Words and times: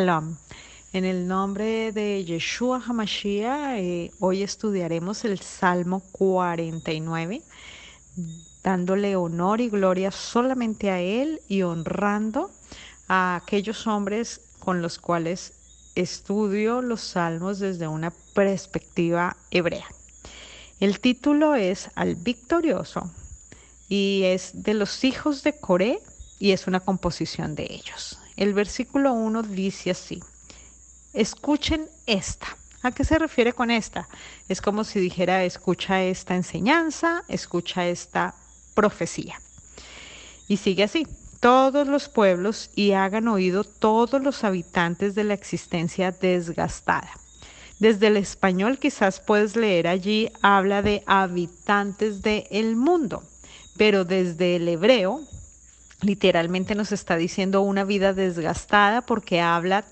En 0.00 1.04
el 1.04 1.28
nombre 1.28 1.92
de 1.92 2.24
Yeshua 2.24 2.82
Hamashiach, 2.86 3.76
eh, 3.76 4.10
hoy 4.18 4.42
estudiaremos 4.42 5.26
el 5.26 5.38
Salmo 5.40 6.00
49, 6.12 7.42
dándole 8.62 9.14
honor 9.16 9.60
y 9.60 9.68
gloria 9.68 10.10
solamente 10.10 10.90
a 10.90 11.00
Él 11.00 11.42
y 11.48 11.60
honrando 11.62 12.50
a 13.08 13.36
aquellos 13.36 13.86
hombres 13.86 14.40
con 14.58 14.80
los 14.80 14.98
cuales 14.98 15.52
estudio 15.96 16.80
los 16.80 17.02
salmos 17.02 17.58
desde 17.58 17.86
una 17.86 18.10
perspectiva 18.34 19.36
hebrea. 19.50 19.86
El 20.80 20.98
título 21.00 21.56
es 21.56 21.90
Al 21.94 22.14
Victorioso 22.14 23.12
y 23.90 24.22
es 24.24 24.52
de 24.54 24.72
los 24.72 25.04
hijos 25.04 25.42
de 25.42 25.60
Coré 25.60 26.00
y 26.38 26.52
es 26.52 26.66
una 26.66 26.80
composición 26.80 27.54
de 27.54 27.64
ellos. 27.64 28.18
El 28.36 28.54
versículo 28.54 29.12
1 29.12 29.42
dice 29.42 29.90
así, 29.90 30.22
escuchen 31.12 31.88
esta. 32.06 32.56
¿A 32.82 32.92
qué 32.92 33.04
se 33.04 33.18
refiere 33.18 33.52
con 33.52 33.70
esta? 33.70 34.08
Es 34.48 34.62
como 34.62 34.84
si 34.84 35.00
dijera, 35.00 35.44
escucha 35.44 36.02
esta 36.02 36.34
enseñanza, 36.34 37.24
escucha 37.28 37.86
esta 37.86 38.34
profecía. 38.74 39.38
Y 40.48 40.56
sigue 40.56 40.84
así, 40.84 41.06
todos 41.40 41.86
los 41.86 42.08
pueblos 42.08 42.70
y 42.74 42.92
hagan 42.92 43.28
oído 43.28 43.64
todos 43.64 44.22
los 44.22 44.44
habitantes 44.44 45.14
de 45.14 45.24
la 45.24 45.34
existencia 45.34 46.10
desgastada. 46.10 47.10
Desde 47.78 48.08
el 48.08 48.18
español 48.18 48.78
quizás 48.78 49.20
puedes 49.20 49.56
leer 49.56 49.88
allí, 49.88 50.30
habla 50.42 50.82
de 50.82 51.02
habitantes 51.06 52.20
del 52.20 52.76
mundo, 52.76 53.22
pero 53.78 54.04
desde 54.04 54.56
el 54.56 54.68
hebreo 54.68 55.20
literalmente 56.02 56.74
nos 56.74 56.92
está 56.92 57.16
diciendo 57.16 57.62
una 57.62 57.84
vida 57.84 58.12
desgastada 58.12 59.02
porque 59.02 59.40
habla 59.40 59.84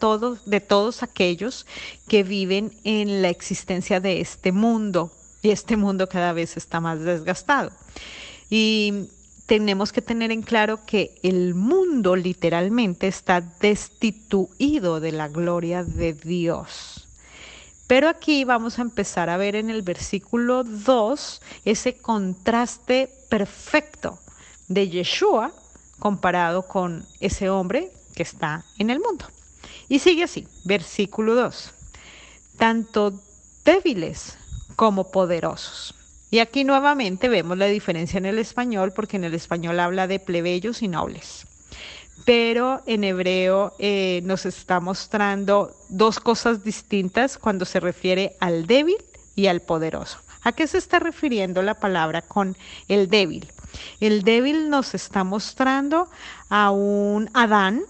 de 0.47 0.61
todos 0.61 1.03
aquellos 1.03 1.67
que 2.09 2.23
viven 2.23 2.73
en 2.85 3.23
la 3.23 3.29
existencia 3.29 4.01
de 4.01 4.21
este 4.21 4.53
mundo 4.53 5.13
y 5.43 5.51
este 5.51 5.77
mundo 5.77 6.09
cada 6.09 6.33
vez 6.33 6.57
está 6.57 6.81
más 6.81 7.01
desgastado. 7.01 7.71
Y 8.51 9.09
tenemos 9.47 9.93
que 9.93 10.03
tener 10.03 10.31
en 10.31 10.43
claro 10.43 10.85
que 10.85 11.19
el 11.23 11.55
mundo 11.55 12.17
literalmente 12.17 13.09
está 13.09 13.41
destituido 13.41 15.01
de 15.01 15.13
la 15.13 15.29
gloria 15.29 15.85
de 15.85 16.13
Dios. 16.13 17.09
Pero 17.87 18.09
aquí 18.09 18.45
vamos 18.45 18.79
a 18.79 18.83
empezar 18.83 19.31
a 19.31 19.39
ver 19.39 19.57
en 19.57 19.71
el 19.71 19.81
versículo 19.81 20.65
2 20.65 21.41
ese 21.65 21.97
contraste 21.97 23.09
perfecto 23.31 24.19
de 24.69 24.91
Yeshua 24.91 25.55
comparado 25.99 26.67
con 26.67 27.07
ese 27.21 27.51
hombre 27.51 27.93
que 28.15 28.23
está 28.23 28.65
en 28.79 28.91
el 28.91 29.01
mundo. 29.01 29.27
Y 29.89 29.99
sigue 30.01 30.25
así, 30.25 30.47
versículo 30.65 31.35
2. 31.35 31.73
Tanto 32.57 33.13
débiles 33.65 34.37
como 34.77 35.11
poderosos. 35.11 35.95
Y 36.31 36.41
aquí 36.41 36.65
nuevamente 36.65 37.29
vemos 37.29 37.57
la 37.57 37.67
diferencia 37.67 38.19
en 38.19 38.27
el 38.27 38.39
español, 38.39 38.93
porque 38.95 39.17
en 39.17 39.25
el 39.25 39.35
español 39.35 39.81
habla 39.81 40.07
de 40.07 40.21
plebeyos 40.21 40.83
y 40.83 40.89
nobles. 40.89 41.47
Pero 42.25 42.83
en 42.87 43.05
hebreo 43.05 43.75
eh, 43.79 44.21
nos 44.25 44.45
está 44.45 44.81
mostrando 44.81 45.75
dos 45.89 46.21
cosas 46.21 46.65
distintas 46.65 47.39
cuando 47.39 47.65
se 47.65 47.81
refiere 47.81 48.37
al 48.41 48.67
débil 48.67 48.99
y 49.37 49.47
al 49.47 49.61
poderoso. 49.61 50.19
¿A 50.43 50.53
qué 50.53 50.67
se 50.67 50.79
está 50.79 50.99
refiriendo 50.99 51.63
la 51.63 51.75
palabra 51.75 52.23
con 52.23 52.57
el 52.89 53.09
débil? 53.09 53.51
El 54.01 54.23
débil 54.23 54.71
nos 54.71 54.95
está 54.95 55.25
mostrando 55.25 56.09
a 56.49 56.71
un 56.71 57.31
Adán, 57.35 57.83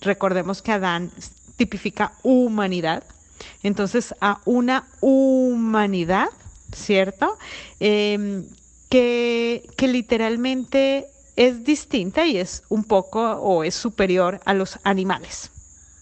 recordemos 0.00 0.62
que 0.62 0.72
Adán 0.72 1.10
tipifica 1.56 2.12
humanidad, 2.22 3.04
entonces 3.62 4.14
a 4.20 4.40
una 4.44 4.88
humanidad, 5.00 6.28
¿cierto? 6.72 7.38
Em, 7.80 8.44
que, 8.88 9.68
que 9.76 9.88
literalmente 9.88 11.06
es 11.36 11.64
distinta 11.64 12.26
y 12.26 12.36
es 12.36 12.64
un 12.68 12.84
poco 12.84 13.20
o 13.20 13.64
es 13.64 13.74
superior 13.74 14.40
a 14.44 14.54
los 14.54 14.78
animales, 14.84 15.50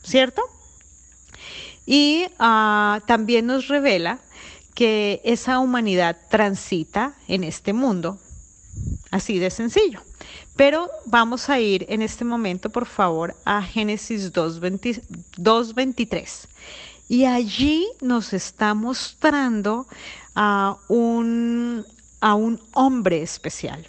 ¿cierto? 0.03 0.43
Y 1.87 2.27
ah, 2.39 3.01
también 3.07 3.47
nos 3.47 3.69
revela 3.69 4.19
que 4.75 5.21
esa 5.25 5.59
humanidad 5.59 6.17
transita 6.29 7.15
en 7.29 7.45
este 7.45 7.73
mundo 7.73 8.19
Así 9.11 9.39
de 9.39 9.51
sencillo. 9.51 10.03
Pero 10.57 10.91
vamos 11.07 11.49
a 11.49 11.59
ir 11.61 11.87
en 11.89 12.03
este 12.03 12.25
momento, 12.25 12.71
por 12.71 12.87
favor, 12.87 13.37
a 13.45 13.63
Génesis 13.63 14.33
2.23. 14.33 16.49
Y 17.09 17.25
allí 17.25 17.87
nos 18.01 18.33
está 18.33 18.75
mostrando 18.75 19.87
a 20.35 20.77
un, 20.89 21.87
a 22.21 22.35
un 22.35 22.61
hombre 22.73 23.23
especial, 23.23 23.87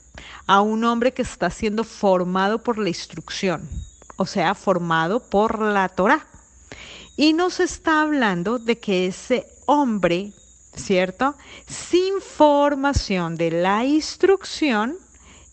a 0.48 0.62
un 0.62 0.86
hombre 0.86 1.12
que 1.12 1.24
está 1.24 1.50
siendo 1.50 1.84
formado 1.84 2.64
por 2.64 2.78
la 2.78 2.88
instrucción, 2.88 3.68
o 4.16 4.26
sea, 4.26 4.56
formado 4.56 5.20
por 5.20 5.60
la 5.60 5.90
Torah. 5.90 6.26
Y 7.18 7.34
nos 7.34 7.60
está 7.60 8.02
hablando 8.02 8.60
de 8.60 8.80
que 8.80 9.08
ese 9.08 9.46
hombre, 9.66 10.32
¿cierto? 10.74 11.36
Sin 11.68 12.22
formación 12.22 13.36
de 13.36 13.52
la 13.52 13.84
instrucción, 13.84 14.98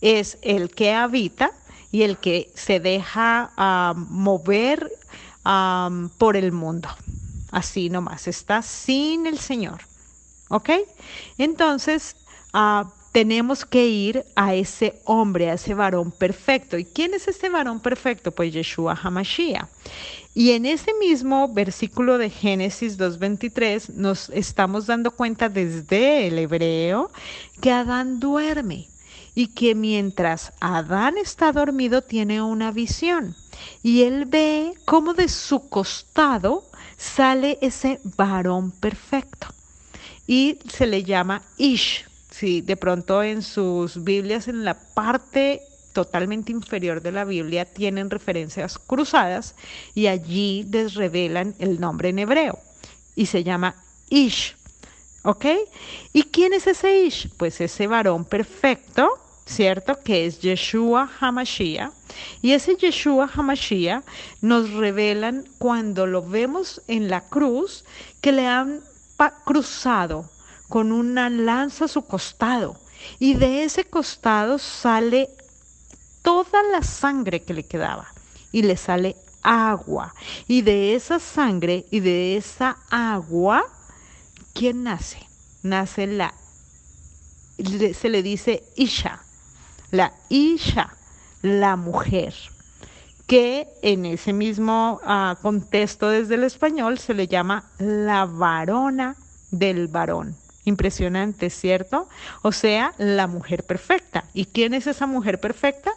es 0.07 0.39
el 0.43 0.71
que 0.71 0.93
habita 0.93 1.51
y 1.91 2.03
el 2.03 2.19
que 2.19 2.53
se 2.55 2.79
deja 2.79 3.51
ah, 3.57 3.93
mover 3.97 4.89
ah, 5.45 5.91
por 6.17 6.37
el 6.37 6.53
mundo. 6.53 6.89
Así 7.51 7.91
nomás, 7.91 8.29
está 8.29 8.63
sin 8.63 9.27
el 9.27 9.41
Señor. 9.41 9.81
¿Ok? 10.49 10.71
Entonces, 11.39 12.15
ah, 12.53 12.93
tenemos 13.11 13.65
que 13.65 13.89
ir 13.89 14.25
a 14.37 14.55
ese 14.55 15.01
hombre, 15.07 15.51
a 15.51 15.55
ese 15.55 15.75
varón 15.75 16.13
perfecto. 16.13 16.79
¿Y 16.79 16.85
quién 16.85 17.13
es 17.13 17.27
ese 17.27 17.49
varón 17.49 17.81
perfecto? 17.81 18.31
Pues 18.31 18.53
Yeshua 18.53 18.97
Hamashiach. 19.03 19.67
Y 20.35 20.53
en 20.53 20.67
ese 20.67 20.93
mismo 21.01 21.49
versículo 21.49 22.19
de 22.19 22.31
Génesis 22.31 22.97
2.23 22.97 23.95
nos 23.95 24.29
estamos 24.29 24.87
dando 24.87 25.11
cuenta 25.11 25.49
desde 25.49 26.29
el 26.29 26.39
hebreo 26.39 27.11
que 27.61 27.73
Adán 27.73 28.21
duerme 28.21 28.87
y 29.37 29.49
que 29.49 29.75
mientras 29.75 30.55
Adán 30.61 31.19
está 31.19 31.53
dormido 31.53 32.03
tiene 32.03 32.41
una 32.41 32.73
visión 32.73 33.37
y 33.83 34.03
él 34.03 34.25
ve 34.25 34.73
cómo 34.87 35.13
de 35.13 35.29
su 35.29 35.69
costado 35.69 36.65
sale 36.97 37.59
ese 37.61 38.01
varón 38.17 38.71
perfecto 38.73 39.49
y 40.27 40.59
se 40.69 40.87
le 40.87 41.05
llama 41.05 41.43
Ish. 41.59 42.07
Si 42.31 42.63
de 42.63 42.77
pronto 42.77 43.23
en 43.23 43.43
sus 43.43 44.03
Biblias, 44.03 44.49
en 44.49 44.65
la 44.65 44.75
parte 44.75 45.61
totalmente 45.93 46.53
inferior 46.53 47.03
de 47.03 47.13
la 47.13 47.25
Biblia, 47.25 47.67
tienen 47.67 48.11
referencias 48.11 48.79
cruzadas 48.79 49.55
y 49.95 50.07
allí 50.07 50.67
les 50.71 50.95
revelan 50.95 51.55
el 51.59 51.79
nombre 51.79 52.09
en 52.09 52.19
hebreo 52.19 52.59
y 53.15 53.27
se 53.27 53.45
llama 53.45 53.77
Ish. 54.09 54.57
¿Ok? 55.25 55.45
¿Y 56.13 56.23
quién 56.25 56.55
es 56.55 56.67
ese 56.67 57.05
Ish? 57.05 57.31
Pues 57.37 57.61
ese 57.61 57.87
varón 57.87 58.25
perfecto 58.25 59.26
¿cierto? 59.47 59.99
Que 60.01 60.27
es 60.27 60.41
Yeshua 60.41 61.09
Hamashiach. 61.21 61.93
Y 62.43 62.53
ese 62.53 62.77
Yeshua 62.77 63.31
Hamashiach 63.33 64.05
nos 64.43 64.71
revelan 64.73 65.49
cuando 65.59 66.07
lo 66.07 66.23
vemos 66.23 66.83
en 66.89 67.09
la 67.09 67.23
cruz 67.23 67.85
que 68.21 68.33
le 68.33 68.47
han 68.47 68.83
cruzado 69.45 70.29
con 70.69 70.93
una 70.93 71.31
lanza 71.31 71.87
a 71.87 71.89
su 71.89 72.05
costado. 72.05 72.77
Y 73.19 73.35
de 73.35 73.63
ese 73.63 73.85
costado 73.85 74.59
sale 74.59 75.29
toda 76.23 76.63
la 76.73 76.83
sangre 76.83 77.43
que 77.43 77.55
le 77.55 77.65
quedaba. 77.65 78.09
Y 78.53 78.63
le 78.63 78.77
sale 78.77 79.17
agua. 79.43 80.13
Y 80.49 80.63
de 80.63 80.95
esa 80.95 81.21
sangre 81.21 81.87
y 81.91 82.01
de 82.01 82.37
esa 82.37 82.79
agua, 82.91 83.65
¿quién 84.55 84.83
nace? 84.83 85.21
Nace 85.63 86.07
la, 86.07 86.35
se 87.95 88.09
le 88.09 88.23
dice 88.23 88.65
Isha 88.77 89.26
la 89.91 90.13
Isha, 90.29 90.95
la 91.43 91.77
mujer, 91.77 92.35
que 93.27 93.69
en 93.83 94.07
ese 94.07 94.33
mismo 94.33 95.01
ah, 95.05 95.37
contexto 95.43 96.09
desde 96.09 96.35
el 96.37 96.45
español 96.45 96.99
se 96.99 97.15
le 97.15 97.27
llama 97.27 97.71
la 97.79 98.25
varona 98.25 99.17
del 99.51 99.89
varón. 99.89 100.37
Impresionante, 100.65 101.51
¿cierto? 101.51 102.09
O 102.43 102.51
sea, 102.51 102.93
la 102.99 103.29
mujer 103.29 103.65
perfecta. 103.65 104.25
¿Y 104.35 104.47
quién 104.47 104.75
es 104.75 104.89
esa 104.89 105.07
mujer 105.07 105.39
perfecta? 105.39 105.93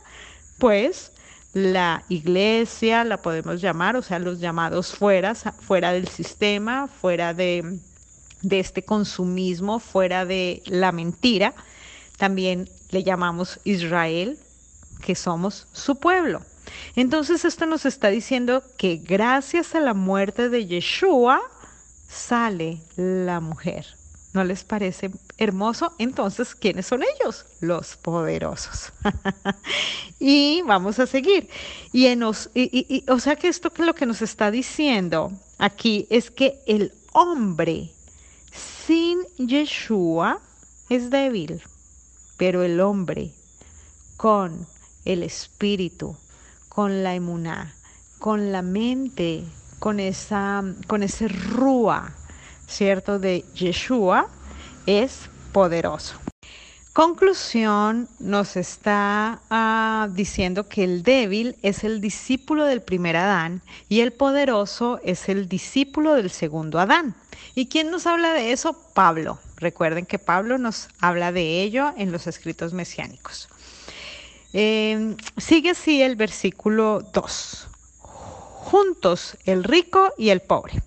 Pues 0.59 1.11
la 1.53 2.03
iglesia, 2.09 3.03
la 3.03 3.17
podemos 3.17 3.61
llamar, 3.61 3.95
o 3.95 4.03
sea, 4.03 4.19
los 4.19 4.39
llamados 4.39 4.93
fuera, 4.95 5.33
fuera 5.33 5.91
del 5.91 6.07
sistema, 6.07 6.87
fuera 6.87 7.33
de, 7.33 7.79
de 8.43 8.59
este 8.59 8.83
consumismo, 8.83 9.79
fuera 9.79 10.25
de 10.25 10.61
la 10.65 10.91
mentira. 10.91 11.55
También 12.19 12.69
le 12.91 13.03
llamamos 13.03 13.59
Israel, 13.63 14.37
que 15.01 15.15
somos 15.15 15.67
su 15.71 15.95
pueblo. 15.95 16.41
Entonces 16.95 17.45
esto 17.45 17.65
nos 17.65 17.85
está 17.85 18.09
diciendo 18.09 18.61
que 18.77 18.97
gracias 18.97 19.73
a 19.73 19.79
la 19.79 19.93
muerte 19.93 20.49
de 20.49 20.67
Yeshua 20.67 21.41
sale 22.09 22.81
la 22.97 23.39
mujer. 23.39 23.85
¿No 24.33 24.43
les 24.43 24.63
parece 24.63 25.09
hermoso? 25.37 25.93
Entonces, 25.97 26.53
¿quiénes 26.53 26.85
son 26.85 27.01
ellos? 27.03 27.45
Los 27.61 27.95
poderosos. 27.95 28.91
y 30.19 30.61
vamos 30.67 30.99
a 30.99 31.07
seguir. 31.07 31.49
Y, 31.91 32.05
en 32.07 32.21
o 32.23 32.33
sea 32.33 33.35
que 33.37 33.47
esto 33.47 33.71
que 33.71 33.83
lo 33.83 33.95
que 33.95 34.05
nos 34.05 34.21
está 34.21 34.51
diciendo 34.51 35.31
aquí 35.57 36.05
es 36.11 36.29
que 36.29 36.59
el 36.67 36.93
hombre 37.13 37.91
sin 38.85 39.23
Yeshua 39.37 40.41
es 40.89 41.09
débil, 41.09 41.63
pero 42.39 42.63
el 42.63 42.79
hombre 42.79 43.33
con 44.15 44.65
el 45.03 45.23
espíritu, 45.23 46.15
con 46.69 47.03
la 47.03 47.13
emuná, 47.13 47.75
con 48.17 48.53
la 48.53 48.61
mente, 48.61 49.43
con 49.79 49.99
esa 49.99 50.63
con 50.87 51.03
ese 51.03 51.27
rúa, 51.27 52.15
¿cierto? 52.65 53.19
de 53.19 53.43
Yeshua 53.53 54.29
es 54.85 55.29
poderoso. 55.51 56.15
Conclusión 56.93 58.07
nos 58.19 58.55
está 58.55 59.41
ah, 59.49 60.07
diciendo 60.11 60.67
que 60.67 60.85
el 60.85 61.03
débil 61.03 61.57
es 61.61 61.83
el 61.83 61.99
discípulo 61.99 62.65
del 62.65 62.81
primer 62.81 63.17
Adán 63.17 63.61
y 63.89 63.99
el 63.99 64.13
poderoso 64.13 64.99
es 65.03 65.27
el 65.27 65.49
discípulo 65.49 66.13
del 66.13 66.29
segundo 66.29 66.79
Adán. 66.79 67.15
¿Y 67.53 67.67
quién 67.67 67.91
nos 67.91 68.07
habla 68.07 68.33
de 68.33 68.53
eso? 68.53 68.73
Pablo. 68.93 69.39
Recuerden 69.59 70.05
que 70.05 70.19
Pablo 70.19 70.57
nos 70.57 70.87
habla 70.99 71.31
de 71.31 71.61
ello 71.61 71.93
en 71.97 72.11
los 72.11 72.27
escritos 72.27 72.73
mesiánicos. 72.73 73.49
Em, 74.53 75.15
sigue 75.37 75.71
así 75.71 76.01
el 76.01 76.15
versículo 76.15 77.01
2. 77.13 77.67
Juntos 78.01 79.37
el 79.45 79.63
rico 79.63 80.11
y 80.17 80.29
el 80.29 80.41
pobre. 80.41 80.81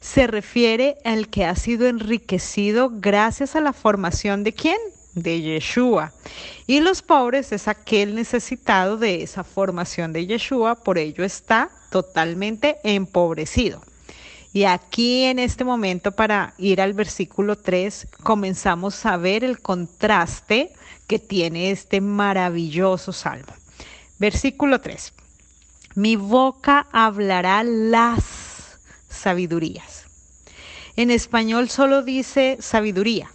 Se 0.00 0.26
refiere 0.26 0.98
al 1.04 1.28
que 1.28 1.44
ha 1.44 1.54
sido 1.56 1.86
enriquecido 1.86 2.90
gracias 2.92 3.56
a 3.56 3.60
la 3.60 3.72
formación 3.72 4.44
de 4.44 4.52
quién? 4.52 4.78
De 5.14 5.40
Yeshua. 5.40 6.12
Y 6.66 6.80
los 6.80 7.02
pobres 7.02 7.52
es 7.52 7.68
aquel 7.68 8.14
necesitado 8.14 8.98
de 8.98 9.22
esa 9.22 9.44
formación 9.44 10.12
de 10.12 10.26
Yeshua, 10.26 10.74
por 10.74 10.98
ello 10.98 11.24
está 11.24 11.70
totalmente 11.90 12.78
empobrecido. 12.84 13.80
Y 14.56 14.64
aquí 14.64 15.24
en 15.24 15.38
este 15.38 15.64
momento, 15.64 16.12
para 16.12 16.54
ir 16.56 16.80
al 16.80 16.94
versículo 16.94 17.58
3, 17.58 18.08
comenzamos 18.22 19.04
a 19.04 19.18
ver 19.18 19.44
el 19.44 19.60
contraste 19.60 20.72
que 21.06 21.18
tiene 21.18 21.70
este 21.70 22.00
maravilloso 22.00 23.12
salmo. 23.12 23.52
Versículo 24.18 24.80
3. 24.80 25.12
Mi 25.96 26.16
boca 26.16 26.86
hablará 26.90 27.64
las 27.64 28.78
sabidurías. 29.10 30.06
En 30.96 31.10
español 31.10 31.68
solo 31.68 32.02
dice 32.02 32.56
sabiduría 32.58 33.30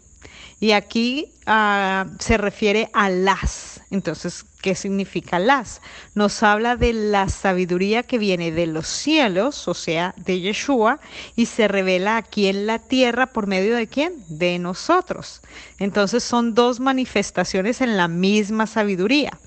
y 0.59 0.71
aquí 0.71 1.33
ah, 1.45 2.07
se 2.17 2.39
refiere 2.39 2.89
a 2.93 3.11
las. 3.11 3.80
Entonces, 3.91 4.45
¿qué 4.61 4.73
significa 4.73 5.37
las? 5.37 5.81
Nos 6.15 6.43
habla 6.43 6.77
de 6.77 6.93
la 6.93 7.27
sabiduría 7.27 8.03
que 8.03 8.17
viene 8.17 8.53
de 8.53 8.65
los 8.65 8.87
cielos, 8.87 9.67
o 9.67 9.73
sea, 9.73 10.15
de 10.15 10.39
Yeshua, 10.39 11.01
y 11.35 11.45
se 11.45 11.67
revela 11.67 12.15
aquí 12.15 12.47
en 12.47 12.65
la 12.67 12.79
tierra 12.79 13.27
por 13.27 13.47
medio 13.47 13.75
de 13.75 13.87
quién? 13.87 14.13
De 14.29 14.57
nosotros. 14.59 15.41
Entonces 15.77 16.23
son 16.23 16.55
dos 16.55 16.79
manifestaciones 16.79 17.81
en 17.81 17.97
la 17.97 18.07
misma 18.07 18.65
sabiduría. 18.65 19.37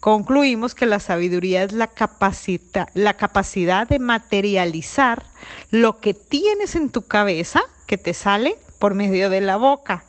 Concluimos 0.00 0.74
que 0.74 0.86
la 0.86 0.98
sabiduría 0.98 1.62
es 1.62 1.72
la, 1.72 1.90
la 2.94 3.14
capacidad 3.14 3.88
de 3.88 3.98
materializar 4.00 5.24
lo 5.70 6.00
que 6.00 6.12
tienes 6.12 6.74
en 6.74 6.90
tu 6.90 7.02
cabeza, 7.02 7.62
que 7.86 7.98
te 7.98 8.14
sale 8.14 8.56
por 8.80 8.94
medio 8.94 9.30
de 9.30 9.40
la 9.40 9.56
boca. 9.56 10.04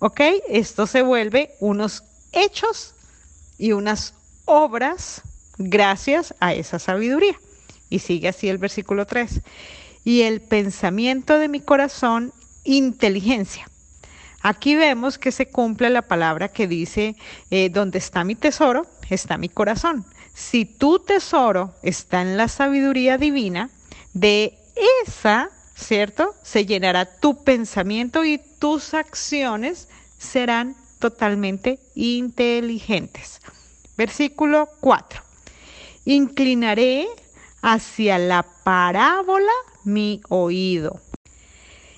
¿Ok? 0.00 0.20
Esto 0.48 0.88
se 0.88 1.02
vuelve 1.02 1.54
unos 1.60 2.02
hechos 2.32 2.95
y 3.58 3.72
unas 3.72 4.14
obras 4.44 5.22
gracias 5.58 6.34
a 6.40 6.54
esa 6.54 6.78
sabiduría. 6.78 7.38
Y 7.88 8.00
sigue 8.00 8.28
así 8.28 8.48
el 8.48 8.58
versículo 8.58 9.06
3. 9.06 9.42
Y 10.04 10.22
el 10.22 10.40
pensamiento 10.40 11.38
de 11.38 11.48
mi 11.48 11.60
corazón, 11.60 12.32
inteligencia. 12.64 13.68
Aquí 14.42 14.76
vemos 14.76 15.18
que 15.18 15.32
se 15.32 15.46
cumple 15.46 15.90
la 15.90 16.02
palabra 16.02 16.48
que 16.48 16.68
dice, 16.68 17.16
eh, 17.50 17.70
donde 17.70 17.98
está 17.98 18.22
mi 18.22 18.34
tesoro, 18.34 18.86
está 19.10 19.38
mi 19.38 19.48
corazón. 19.48 20.04
Si 20.34 20.64
tu 20.64 20.98
tesoro 20.98 21.74
está 21.82 22.22
en 22.22 22.36
la 22.36 22.48
sabiduría 22.48 23.18
divina, 23.18 23.70
de 24.12 24.56
esa, 25.04 25.50
¿cierto? 25.74 26.34
Se 26.42 26.64
llenará 26.64 27.04
tu 27.04 27.44
pensamiento 27.44 28.24
y 28.24 28.38
tus 28.38 28.94
acciones 28.94 29.88
serán 30.18 30.74
totalmente 30.98 31.78
inteligentes. 31.94 33.40
Versículo 33.96 34.68
4. 34.80 35.22
Inclinaré 36.04 37.06
hacia 37.62 38.18
la 38.18 38.46
parábola 38.64 39.52
mi 39.84 40.20
oído. 40.28 41.00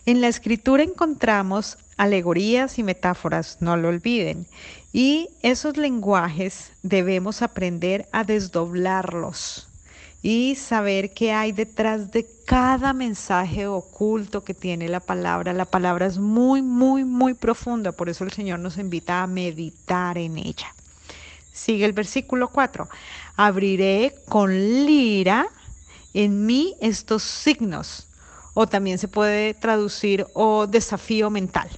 En 0.07 0.21
la 0.21 0.29
escritura 0.29 0.83
encontramos 0.83 1.77
alegorías 1.97 2.79
y 2.79 2.83
metáforas, 2.83 3.59
no 3.61 3.77
lo 3.77 3.89
olviden. 3.89 4.47
Y 4.93 5.29
esos 5.43 5.77
lenguajes 5.77 6.73
debemos 6.83 7.43
aprender 7.43 8.09
a 8.13 8.25
desdoblarlos 8.25 9.68
y 10.23 10.57
saber 10.57 11.13
qué 11.13 11.33
hay 11.33 11.53
detrás 11.53 12.11
de 12.11 12.27
cada 12.45 12.93
mensaje 12.93 13.67
oculto 13.67 14.43
que 14.43 14.55
tiene 14.55 14.89
la 14.89 15.01
palabra. 15.01 15.53
La 15.53 15.65
palabra 15.65 16.07
es 16.07 16.19
muy, 16.19 16.63
muy, 16.63 17.05
muy 17.05 17.35
profunda, 17.35 17.93
por 17.93 18.09
eso 18.09 18.25
el 18.25 18.33
Señor 18.33 18.59
nos 18.59 18.79
invita 18.79 19.23
a 19.23 19.27
meditar 19.27 20.19
en 20.19 20.39
ella. 20.39 20.75
Sigue 21.53 21.85
el 21.85 21.93
versículo 21.93 22.49
4. 22.49 22.89
Abriré 23.37 24.15
con 24.29 24.53
lira 24.53 25.49
en 26.15 26.47
mí 26.47 26.75
estos 26.81 27.23
signos, 27.23 28.09
o 28.55 28.67
también 28.67 28.99
se 28.99 29.09
puede 29.09 29.55
traducir 29.55 30.27
o 30.35 30.67
desafío 30.67 31.31
mental. 31.31 31.69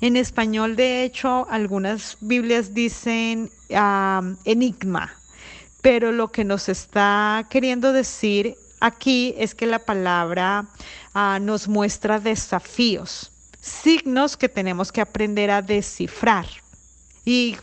En 0.00 0.16
español, 0.16 0.76
de 0.76 1.02
hecho, 1.04 1.46
algunas 1.50 2.18
Biblias 2.20 2.74
dicen 2.74 3.50
enigma, 4.44 5.12
pero 5.84 6.12
lo 6.12 6.32
que 6.32 6.44
nos 6.44 6.70
está 6.70 7.46
queriendo 7.50 7.92
decir 7.92 8.56
aquí 8.80 9.34
es 9.36 9.54
que 9.54 9.66
la 9.66 9.80
palabra 9.80 10.64
ah, 11.12 11.38
nos 11.42 11.68
muestra 11.68 12.18
desafíos, 12.18 13.30
signos 13.60 14.38
que 14.38 14.48
tenemos 14.48 14.90
que 14.90 15.02
aprender 15.02 15.50
a 15.50 15.60
descifrar. 15.60 16.46
Y 17.26 17.58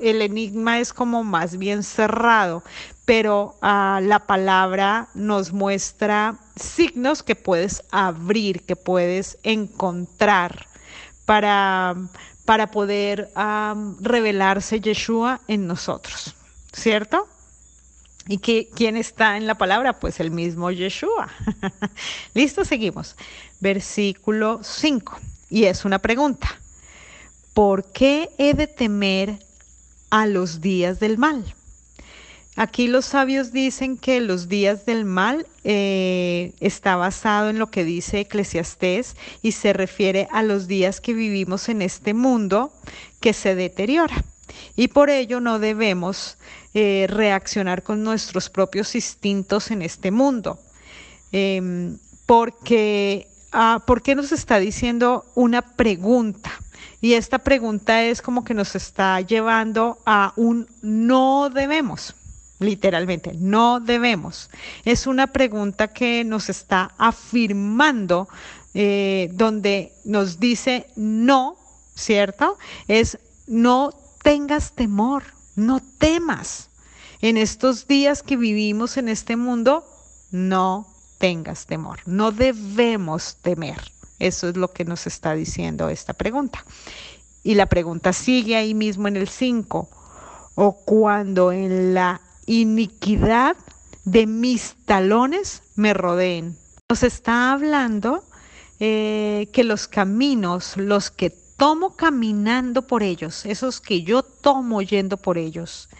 el 0.00 0.22
enigma 0.22 0.80
es 0.80 0.94
como 0.94 1.22
más 1.22 1.58
bien 1.58 1.82
cerrado, 1.82 2.62
pero 3.04 3.58
ah, 3.60 4.00
la 4.02 4.20
palabra 4.20 5.10
nos 5.12 5.52
muestra 5.52 6.38
signos 6.56 7.22
que 7.22 7.36
puedes 7.36 7.82
abrir, 7.90 8.62
que 8.62 8.74
puedes 8.74 9.36
encontrar 9.42 10.66
para, 11.26 11.94
para 12.46 12.70
poder 12.70 13.30
revelarse 14.00 14.80
Yeshua 14.80 15.42
en 15.46 15.66
nosotros, 15.66 16.34
¿cierto? 16.72 17.28
¿Y 18.30 18.38
quién 18.38 18.96
está 18.96 19.36
en 19.36 19.48
la 19.48 19.56
palabra? 19.56 19.98
Pues 19.98 20.20
el 20.20 20.30
mismo 20.30 20.70
Yeshua. 20.70 21.28
Listo, 22.34 22.64
seguimos. 22.64 23.16
Versículo 23.58 24.60
5. 24.62 25.18
Y 25.50 25.64
es 25.64 25.84
una 25.84 25.98
pregunta. 25.98 26.48
¿Por 27.54 27.90
qué 27.90 28.28
he 28.38 28.54
de 28.54 28.68
temer 28.68 29.40
a 30.10 30.26
los 30.26 30.60
días 30.60 31.00
del 31.00 31.18
mal? 31.18 31.44
Aquí 32.54 32.86
los 32.86 33.04
sabios 33.04 33.50
dicen 33.50 33.96
que 33.96 34.20
los 34.20 34.48
días 34.48 34.86
del 34.86 35.04
mal 35.04 35.44
eh, 35.64 36.52
está 36.60 36.94
basado 36.94 37.50
en 37.50 37.58
lo 37.58 37.72
que 37.72 37.82
dice 37.82 38.20
Eclesiastés 38.20 39.16
y 39.42 39.52
se 39.52 39.72
refiere 39.72 40.28
a 40.30 40.44
los 40.44 40.68
días 40.68 41.00
que 41.00 41.14
vivimos 41.14 41.68
en 41.68 41.82
este 41.82 42.14
mundo 42.14 42.72
que 43.18 43.32
se 43.32 43.56
deteriora. 43.56 44.22
Y 44.76 44.88
por 44.88 45.10
ello 45.10 45.40
no 45.40 45.58
debemos 45.58 46.36
eh, 46.74 47.06
reaccionar 47.08 47.82
con 47.82 48.02
nuestros 48.04 48.48
propios 48.48 48.94
instintos 48.94 49.70
en 49.70 49.82
este 49.82 50.10
mundo. 50.10 50.58
Em, 51.32 51.98
porque, 52.26 53.28
ah, 53.52 53.82
¿por 53.86 54.02
qué 54.02 54.14
nos 54.14 54.32
está 54.32 54.58
diciendo 54.58 55.24
una 55.34 55.62
pregunta? 55.62 56.50
Y 57.00 57.14
esta 57.14 57.38
pregunta 57.38 58.04
es 58.04 58.22
como 58.22 58.44
que 58.44 58.54
nos 58.54 58.76
está 58.76 59.20
llevando 59.20 59.98
a 60.04 60.32
un 60.36 60.68
no 60.82 61.50
debemos 61.50 62.14
literalmente, 62.60 63.32
no 63.34 63.80
debemos. 63.80 64.50
Es 64.84 65.06
una 65.06 65.26
pregunta 65.26 65.88
que 65.88 66.24
nos 66.24 66.48
está 66.48 66.92
afirmando, 66.98 68.28
eh, 68.74 69.30
donde 69.32 69.92
nos 70.04 70.38
dice 70.38 70.86
no, 70.94 71.56
¿cierto? 71.94 72.58
Es 72.86 73.18
no 73.48 73.92
tengas 74.22 74.72
temor, 74.72 75.24
no 75.60 75.80
temas. 75.98 76.70
En 77.20 77.36
estos 77.36 77.86
días 77.86 78.22
que 78.22 78.36
vivimos 78.36 78.96
en 78.96 79.08
este 79.08 79.36
mundo, 79.36 79.84
no 80.30 80.86
tengas 81.18 81.66
temor, 81.66 82.00
no 82.06 82.32
debemos 82.32 83.36
temer. 83.42 83.92
Eso 84.18 84.48
es 84.48 84.56
lo 84.56 84.72
que 84.72 84.84
nos 84.84 85.06
está 85.06 85.34
diciendo 85.34 85.88
esta 85.88 86.14
pregunta. 86.14 86.64
Y 87.42 87.54
la 87.54 87.66
pregunta 87.66 88.12
sigue 88.12 88.56
ahí 88.56 88.74
mismo 88.74 89.08
en 89.08 89.16
el 89.16 89.28
5. 89.28 89.88
O 90.56 90.72
cuando 90.84 91.52
en 91.52 91.94
la 91.94 92.20
iniquidad 92.46 93.56
de 94.04 94.26
mis 94.26 94.76
talones 94.84 95.62
me 95.76 95.94
rodeen. 95.94 96.56
Nos 96.88 97.02
está 97.02 97.52
hablando 97.52 98.24
eh, 98.78 99.48
que 99.52 99.64
los 99.64 99.88
caminos, 99.88 100.76
los 100.76 101.10
que 101.10 101.30
tomo 101.60 101.94
caminando 101.94 102.86
por 102.86 103.02
ellos, 103.02 103.44
esos 103.44 103.82
que 103.82 104.02
yo 104.02 104.22
tomo 104.22 104.80
yendo 104.80 105.18
por 105.18 105.36
ellos, 105.36 105.90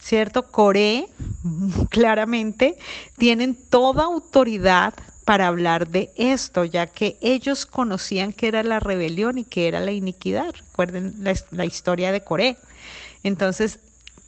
¿cierto? 0.00 0.52
Coré, 0.52 1.08
claramente, 1.90 2.78
tienen 3.18 3.56
toda 3.56 4.04
autoridad 4.04 4.94
para 5.24 5.48
hablar 5.48 5.88
de 5.88 6.12
esto, 6.14 6.64
ya 6.64 6.86
que 6.86 7.18
ellos 7.22 7.66
conocían 7.66 8.32
que 8.32 8.46
era 8.46 8.62
la 8.62 8.78
rebelión 8.78 9.38
y 9.38 9.44
que 9.44 9.66
era 9.66 9.80
la 9.80 9.90
iniquidad. 9.90 10.54
Recuerden 10.54 11.16
la, 11.50 11.64
historia 11.64 12.12
de 12.12 12.22
Coré. 12.22 12.56
Entonces, 13.24 13.80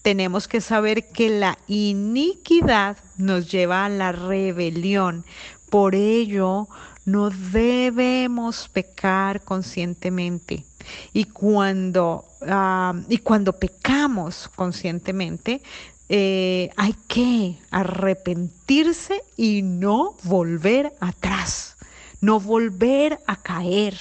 tenemos 0.02 0.48
que 0.48 0.60
saber 0.60 1.10
que 1.10 1.28
la 1.30 1.58
iniquidad 1.68 2.96
nos 3.18 3.48
lleva 3.52 3.84
a 3.84 3.88
la 3.88 4.10
rebelión. 4.10 5.24
Por 5.70 5.94
ello, 5.94 6.66
no 7.04 7.30
debemos 7.30 8.68
pecar 8.68 9.42
conscientemente. 9.42 10.64
Y 11.12 11.24
cuando, 11.24 12.24
ah, 12.46 12.94
y 13.08 13.18
cuando 13.18 13.52
pecamos 13.52 14.48
conscientemente, 14.54 15.62
eh, 16.08 16.70
hay 16.76 16.94
que 17.08 17.58
arrepentirse 17.70 19.22
y 19.36 19.62
no 19.62 20.14
volver 20.24 20.92
atrás, 21.00 21.76
no 22.20 22.40
volver 22.40 23.18
a 23.26 23.36
caer. 23.36 23.98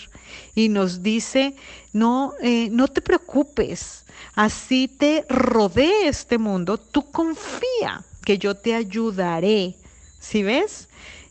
Y 0.55 0.69
nos 0.69 1.03
dice, 1.03 1.55
no, 1.93 2.33
eh, 2.41 2.69
no 2.71 2.87
te 2.87 3.01
preocupes, 3.01 4.03
así 4.35 4.87
te 4.87 5.25
rodee 5.29 6.07
este 6.07 6.37
mundo, 6.37 6.77
tú 6.77 7.09
confía 7.11 8.03
que 8.25 8.37
yo 8.37 8.55
te 8.55 8.75
ayudaré. 8.75 9.75
¿Sí 10.19 10.43
ves? 10.43 10.87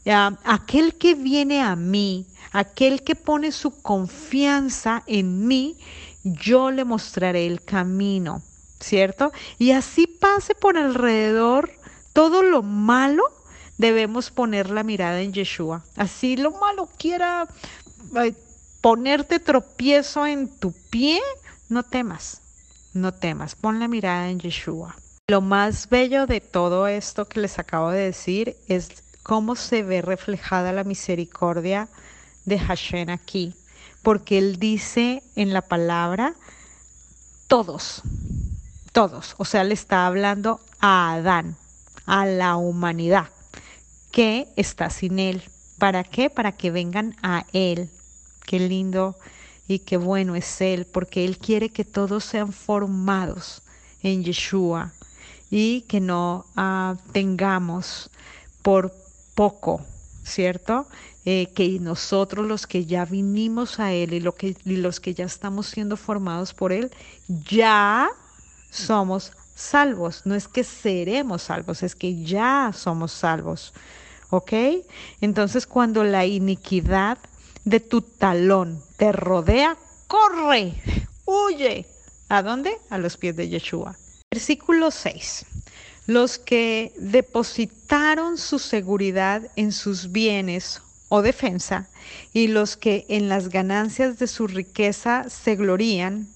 Aquel 0.07 0.95
que 0.95 1.15
viene 1.15 1.61
a 1.63 1.77
mí, 1.77 2.27
aquel 2.53 3.03
que 3.03 3.15
pone 3.15 3.53
su 3.53 3.83
confianza 3.83 5.03
en 5.07 5.47
mí, 5.47 5.77
yo 6.25 6.71
le 6.71 6.85
mostraré 6.85 7.47
el 7.47 7.63
camino. 7.63 8.43
¿cierto? 8.81 9.33
Y 9.59 9.73
así 9.73 10.07
pase 10.07 10.55
por 10.55 10.77
alrededor 10.77 11.71
todo 12.13 12.43
lo 12.43 12.63
malo, 12.63 13.23
debemos 13.79 14.31
poner 14.31 14.71
la 14.71 14.83
mirada 14.83 15.21
en 15.21 15.33
Yeshua. 15.33 15.85
Así 15.97 16.37
lo 16.37 16.51
malo 16.53 16.89
quiera 16.99 17.47
ponerte 18.81 19.39
tropiezo 19.39 20.27
en 20.27 20.49
tu 20.49 20.73
pie, 20.91 21.21
no 21.69 21.83
temas, 21.83 22.41
no 22.95 23.13
temas, 23.13 23.55
pon 23.55 23.79
la 23.79 23.89
mirada 23.89 24.29
en 24.29 24.41
Yeshua. 24.41 24.97
Lo 25.29 25.41
más 25.41 25.89
bello 25.89 26.27
de 26.27 26.41
todo 26.41 26.89
esto 26.89 27.27
que 27.27 27.41
les 27.41 27.59
acabo 27.59 27.91
de 27.91 28.01
decir 28.01 28.57
es 28.67 29.05
cómo 29.31 29.55
se 29.55 29.85
ve 29.85 30.03
reflejada 30.03 30.73
la 30.73 30.83
misericordia 30.83 31.89
de 32.47 32.59
Hashem 32.59 33.11
aquí, 33.11 33.55
porque 34.03 34.39
él 34.39 34.59
dice 34.59 35.23
en 35.37 35.53
la 35.53 35.63
palabra, 35.63 36.35
todos, 37.47 38.03
todos, 38.91 39.37
o 39.39 39.45
sea, 39.45 39.63
le 39.63 39.75
está 39.75 40.09
hablando 40.09 40.59
a 40.81 41.13
Adán, 41.13 41.57
a 42.07 42.27
la 42.27 42.57
humanidad, 42.57 43.29
que 44.11 44.49
está 44.57 44.91
sin 44.91 45.21
él. 45.21 45.45
¿Para 45.79 46.03
qué? 46.03 46.29
Para 46.29 46.51
que 46.51 46.73
vengan 46.73 47.15
a 47.23 47.47
él. 47.53 47.89
Qué 48.45 48.59
lindo 48.59 49.15
y 49.69 49.79
qué 49.79 49.97
bueno 49.97 50.35
es 50.35 50.61
él, 50.61 50.87
porque 50.87 51.25
él 51.25 51.39
quiere 51.39 51.69
que 51.69 51.85
todos 51.85 52.25
sean 52.25 52.53
formados 52.53 53.63
en 54.03 54.25
Yeshua 54.25 54.93
y 55.53 55.83
que 55.83 56.01
no 56.01 56.47
ah, 56.57 56.97
tengamos 57.13 58.11
por 58.63 59.00
poco, 59.41 59.81
¿cierto? 60.23 60.87
Eh, 61.25 61.47
que 61.55 61.79
nosotros 61.81 62.47
los 62.47 62.67
que 62.67 62.85
ya 62.85 63.07
vinimos 63.07 63.81
a 63.81 63.91
Él 63.91 64.13
y, 64.13 64.23
y 64.67 64.77
los 64.77 65.01
que 65.01 65.15
ya 65.15 65.25
estamos 65.25 65.67
siendo 65.67 65.97
formados 65.97 66.53
por 66.53 66.75
Él, 66.75 66.91
ya 67.27 68.11
somos 68.71 69.33
salvos. 69.55 70.27
No 70.27 70.35
es 70.35 70.47
que 70.47 70.63
seremos 70.63 71.41
salvos, 71.41 71.83
es 71.83 71.95
que 71.95 72.23
ya 72.23 72.71
somos 72.77 73.13
salvos. 73.13 73.73
¿Ok? 74.29 74.53
Entonces 75.23 75.67
cuando 75.67 76.05
la 76.05 76.27
iniquidad 76.27 77.17
de 77.65 77.81
tu 77.81 78.03
talón 78.03 78.83
te 78.99 79.11
rodea, 79.11 79.79
corre, 80.07 80.75
huye. 81.25 81.87
¿A 82.29 82.43
dónde? 82.43 82.77
A 82.91 82.99
los 82.99 83.17
pies 83.17 83.37
de 83.37 83.49
Yeshua. 83.49 83.97
Versículo 84.31 84.91
6. 84.91 85.47
Los 86.11 86.41
que 86.41 86.93
depositaron 86.97 88.37
su 88.37 88.59
seguridad 88.59 89.49
en 89.55 89.71
sus 89.71 90.11
bienes 90.11 90.83
o 91.09 91.23
defensa 91.23 91.89
y 92.33 92.49
los 92.49 92.77
que 92.77 93.07
en 93.09 93.29
las 93.29 93.49
ganancias 93.49 94.19
de 94.19 94.27
su 94.27 94.49
riqueza 94.49 95.31
se 95.31 95.55
glorían, 95.55 96.27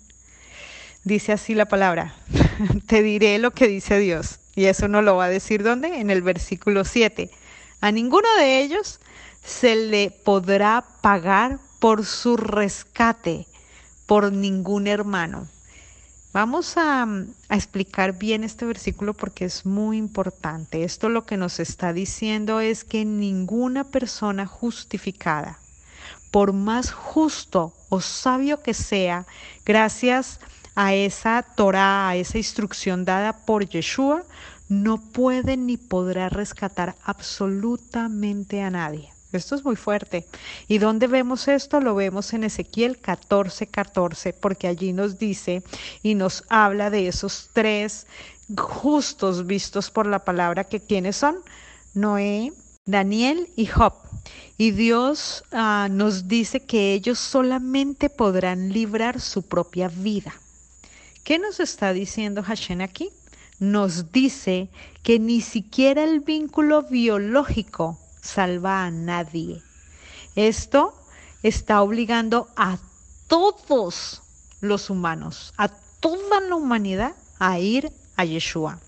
dice 1.02 1.32
así 1.32 1.56
la 1.56 1.66
palabra, 1.66 2.14
te 2.86 3.02
diré 3.02 3.40
lo 3.40 3.50
que 3.50 3.66
dice 3.66 3.98
Dios. 3.98 4.38
Y 4.54 4.66
eso 4.66 4.86
no 4.86 5.02
lo 5.02 5.16
va 5.16 5.24
a 5.24 5.28
decir 5.28 5.64
dónde? 5.64 5.98
En 5.98 6.12
el 6.12 6.22
versículo 6.22 6.84
7. 6.84 7.28
A 7.80 7.90
ninguno 7.90 8.28
de 8.38 8.60
ellos 8.60 9.00
se 9.44 9.74
le 9.74 10.12
podrá 10.12 10.84
pagar 11.00 11.58
por 11.80 12.06
su 12.06 12.36
rescate, 12.36 13.48
por 14.06 14.30
ningún 14.30 14.86
hermano. 14.86 15.48
Vamos 16.34 16.74
a, 16.76 17.06
explicar 17.48 18.18
bien 18.18 18.44
este 18.44 18.66
versículo 18.66 19.14
porque 19.14 19.46
es 19.46 19.64
muy 19.64 19.96
importante. 19.96 20.84
Esto 20.84 21.08
lo 21.08 21.24
que 21.24 21.38
nos 21.38 21.60
está 21.60 21.94
diciendo 21.94 22.60
es 22.60 22.84
que 22.84 23.06
ninguna 23.06 23.84
persona 23.84 24.44
justificada, 24.44 25.58
por 26.30 26.52
más 26.52 26.92
justo 26.92 27.72
o 27.88 28.02
sabio 28.02 28.62
que 28.62 28.74
sea, 28.74 29.26
gracias 29.64 30.40
a 30.42 30.54
a 30.74 30.94
esa 30.94 31.42
Torah, 31.42 32.08
a 32.08 32.16
esa 32.16 32.38
instrucción 32.38 33.04
dada 33.04 33.44
por 33.44 33.68
Yeshua, 33.68 34.24
no 34.68 34.98
puede 34.98 35.56
ni 35.56 35.76
podrá 35.76 36.28
rescatar 36.28 36.96
absolutamente 37.04 38.62
a 38.62 38.70
nadie. 38.70 39.13
Esto 39.36 39.54
es 39.54 39.64
muy 39.64 39.76
fuerte. 39.76 40.26
¿Y 40.68 40.78
dónde 40.78 41.06
vemos 41.06 41.48
esto? 41.48 41.80
Lo 41.80 41.94
vemos 41.94 42.32
en 42.32 42.44
Ezequiel 42.44 42.98
14, 42.98 43.66
14, 43.66 44.32
porque 44.32 44.68
allí 44.68 44.92
nos 44.92 45.18
dice 45.18 45.62
y 46.02 46.14
nos 46.14 46.44
habla 46.48 46.90
de 46.90 47.08
esos 47.08 47.50
tres 47.52 48.06
justos 48.56 49.46
vistos 49.46 49.90
por 49.90 50.06
la 50.06 50.24
palabra 50.24 50.64
que 50.64 50.80
quiénes 50.80 51.16
son 51.16 51.36
Noé, 51.94 52.52
Daniel 52.84 53.48
y 53.56 53.66
Job. 53.66 53.94
Y 54.58 54.72
Dios 54.72 55.44
ah, 55.52 55.88
nos 55.90 56.28
dice 56.28 56.60
que 56.60 56.92
ellos 56.92 57.18
solamente 57.18 58.10
podrán 58.10 58.72
librar 58.72 59.20
su 59.20 59.42
propia 59.42 59.88
vida. 59.88 60.34
¿Qué 61.24 61.38
nos 61.38 61.60
está 61.60 61.92
diciendo 61.92 62.42
Hashem 62.42 62.80
aquí? 62.80 63.10
Nos 63.58 64.12
dice 64.12 64.68
que 65.02 65.18
ni 65.18 65.40
siquiera 65.40 66.04
el 66.04 66.20
vínculo 66.20 66.82
biológico 66.82 67.98
salva 68.24 68.84
a 68.84 68.90
nadie. 68.90 69.62
Esto 70.34 70.94
está 71.42 71.82
obligando 71.82 72.48
a 72.56 72.78
todos 73.28 74.22
los 74.60 74.90
humanos, 74.90 75.52
a 75.56 75.68
toda 75.68 76.40
la 76.40 76.56
humanidad 76.56 77.14
a 77.38 77.58
ir 77.60 77.92
a 78.16 78.24
Yeshua. 78.24 78.80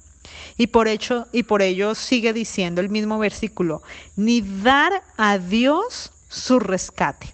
Y 0.56 0.68
por, 0.68 0.88
hecho, 0.88 1.28
y 1.32 1.44
por 1.44 1.62
ello 1.62 1.94
sigue 1.94 2.32
diciendo 2.32 2.80
el 2.80 2.88
mismo 2.88 3.18
versículo, 3.18 3.82
ni 4.16 4.40
dar 4.40 5.02
a 5.16 5.38
Dios 5.38 6.10
su 6.28 6.58
rescate. 6.58 7.32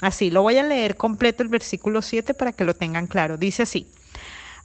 Así, 0.00 0.30
lo 0.30 0.42
voy 0.42 0.58
a 0.58 0.62
leer 0.62 0.96
completo 0.96 1.42
el 1.42 1.48
versículo 1.48 2.02
7 2.02 2.34
para 2.34 2.52
que 2.52 2.64
lo 2.64 2.74
tengan 2.74 3.06
claro. 3.06 3.36
Dice 3.36 3.64
así, 3.64 3.86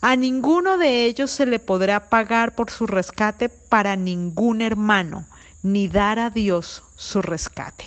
a 0.01 0.15
ninguno 0.15 0.77
de 0.77 1.05
ellos 1.05 1.31
se 1.31 1.45
le 1.45 1.59
podrá 1.59 2.09
pagar 2.09 2.55
por 2.55 2.71
su 2.71 2.87
rescate 2.87 3.49
para 3.49 3.95
ningún 3.95 4.61
hermano, 4.61 5.25
ni 5.63 5.87
dar 5.87 6.19
a 6.19 6.29
Dios 6.29 6.83
su 6.95 7.21
rescate. 7.21 7.85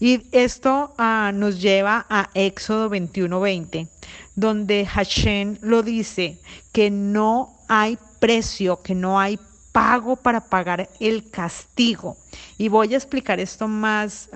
Y 0.00 0.22
esto 0.30 0.94
ah, 0.96 1.32
nos 1.34 1.60
lleva 1.60 2.06
a 2.08 2.30
Éxodo 2.34 2.88
21:20, 2.88 3.88
donde 4.36 4.86
Hashem 4.86 5.58
lo 5.60 5.82
dice, 5.82 6.38
que 6.72 6.90
no 6.90 7.56
hay 7.68 7.98
precio, 8.20 8.80
que 8.82 8.94
no 8.94 9.18
hay 9.18 9.38
pago 9.72 10.16
para 10.16 10.40
pagar 10.40 10.88
el 11.00 11.30
castigo. 11.30 12.16
Y 12.58 12.68
voy 12.68 12.94
a 12.94 12.96
explicar 12.96 13.40
esto 13.40 13.68
más 13.68 14.28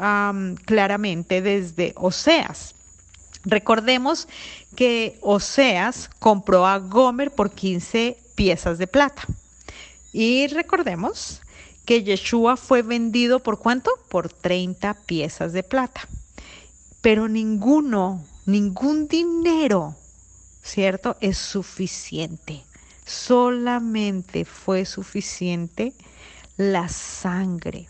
claramente 0.64 1.42
desde 1.42 1.92
Oseas. 1.97 2.75
Recordemos 3.45 4.28
que 4.76 5.19
Oseas 5.21 6.11
compró 6.19 6.66
a 6.66 6.78
Gomer 6.78 7.33
por 7.33 7.50
15 7.50 8.16
piezas 8.35 8.78
de 8.78 8.87
plata. 8.87 9.23
Y 10.12 10.47
recordemos 10.49 11.41
que 11.84 12.02
Yeshua 12.02 12.56
fue 12.56 12.82
vendido 12.82 13.40
por 13.40 13.58
cuánto? 13.58 13.90
Por 14.08 14.32
30 14.32 14.94
piezas 15.06 15.52
de 15.52 15.62
plata. 15.62 16.08
Pero 17.00 17.28
ninguno, 17.28 18.24
ningún 18.46 19.08
dinero, 19.08 19.96
¿cierto? 20.62 21.16
Es 21.20 21.38
suficiente. 21.38 22.62
Solamente 23.04 24.44
fue 24.44 24.84
suficiente 24.84 25.92
la 26.56 26.88
sangre. 26.88 27.88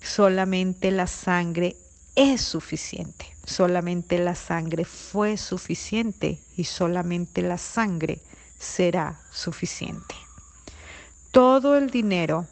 Solamente 0.00 0.92
la 0.92 1.08
sangre 1.08 1.76
es 2.14 2.40
suficiente. 2.42 3.26
Solamente 3.44 4.18
la 4.18 4.34
sangre 4.34 4.84
fue 4.84 5.36
suficiente 5.36 6.38
y 6.56 6.64
solamente 6.64 7.42
la 7.42 7.58
sangre 7.58 8.20
será 8.58 9.20
suficiente. 9.30 10.14
Todo 11.30 11.76
el 11.76 11.90
dinero 11.90 12.46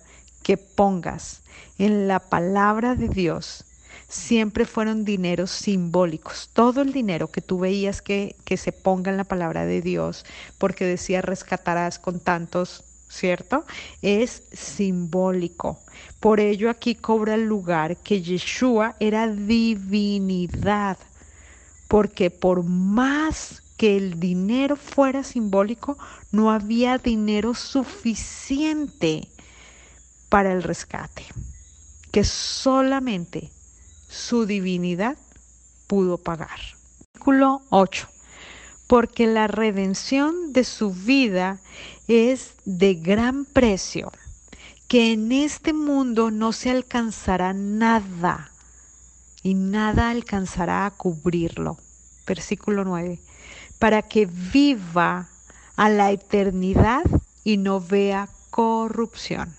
que 0.45 0.57
pongas 0.57 1.43
en 1.79 2.07
la 2.07 2.21
palabra 2.21 2.95
de 2.95 3.09
Dios 3.09 3.65
siempre 4.09 4.65
fueron 4.65 5.05
dineros 5.05 5.51
simbólicos. 5.51 6.51
Todo 6.53 6.83
el 6.83 6.93
dinero 6.93 7.33
que 7.33 7.41
tú 7.41 7.59
veías 7.59 8.01
que, 8.01 8.37
que 8.45 8.57
se 8.57 8.71
ponga 8.71 9.11
en 9.11 9.17
la 9.17 9.25
palabra 9.25 9.67
de 9.67 9.81
Dios, 9.81 10.25
porque 10.59 10.85
decía 10.85 11.21
rescatarás 11.21 11.99
con 11.99 12.21
tantos 12.21 12.85
¿cierto? 13.09 13.65
Es 14.03 14.43
simbólico. 14.53 15.79
Por 16.21 16.41
ello 16.41 16.69
aquí 16.69 16.95
cobra 16.95 17.35
el 17.35 17.45
lugar 17.45 17.97
que 17.99 18.23
Yeshua 18.23 18.97
era 18.99 19.29
divinidad, 19.29 20.99
porque 21.87 22.31
por 22.31 22.65
más 22.65 23.63
que 23.77 23.97
el 23.97 24.19
dinero 24.19 24.77
fuera 24.77 25.23
simbólico, 25.23 25.97
no 26.33 26.51
había 26.51 26.99
dinero 26.99 27.55
suficiente 27.55 29.29
para 30.35 30.50
el 30.50 30.64
rescate, 30.64 31.25
que 32.11 32.25
solamente 32.25 33.53
su 34.09 34.47
divinidad 34.47 35.17
pudo 35.87 36.19
pagar. 36.19 36.59
Versículo 37.12 37.62
8. 37.71 38.09
Porque 38.88 39.29
la 39.29 39.47
redención 39.47 40.53
de 40.53 40.64
su 40.64 40.91
vida 40.93 41.61
es 42.09 42.55
de 42.64 42.95
gran 42.95 43.45
precio, 43.45 44.11
que 44.88 45.12
en 45.12 45.31
este 45.31 45.73
mundo 45.73 46.33
no 46.33 46.53
se 46.53 46.71
alcanzará 46.71 47.53
nada 47.53 48.50
y 49.45 49.55
nada 49.55 50.11
alcanzará 50.11 50.85
a 50.85 50.91
cubrirlo. 50.91 51.79
Versículo 52.26 52.85
9. 52.85 53.21
Para 53.79 54.03
que 54.03 54.26
viva 54.26 55.29
a 55.76 55.88
la 55.91 56.11
eternidad 56.11 57.05
y 57.45 57.57
no 57.57 57.81
vea 57.81 58.29
corrupción. 58.50 59.55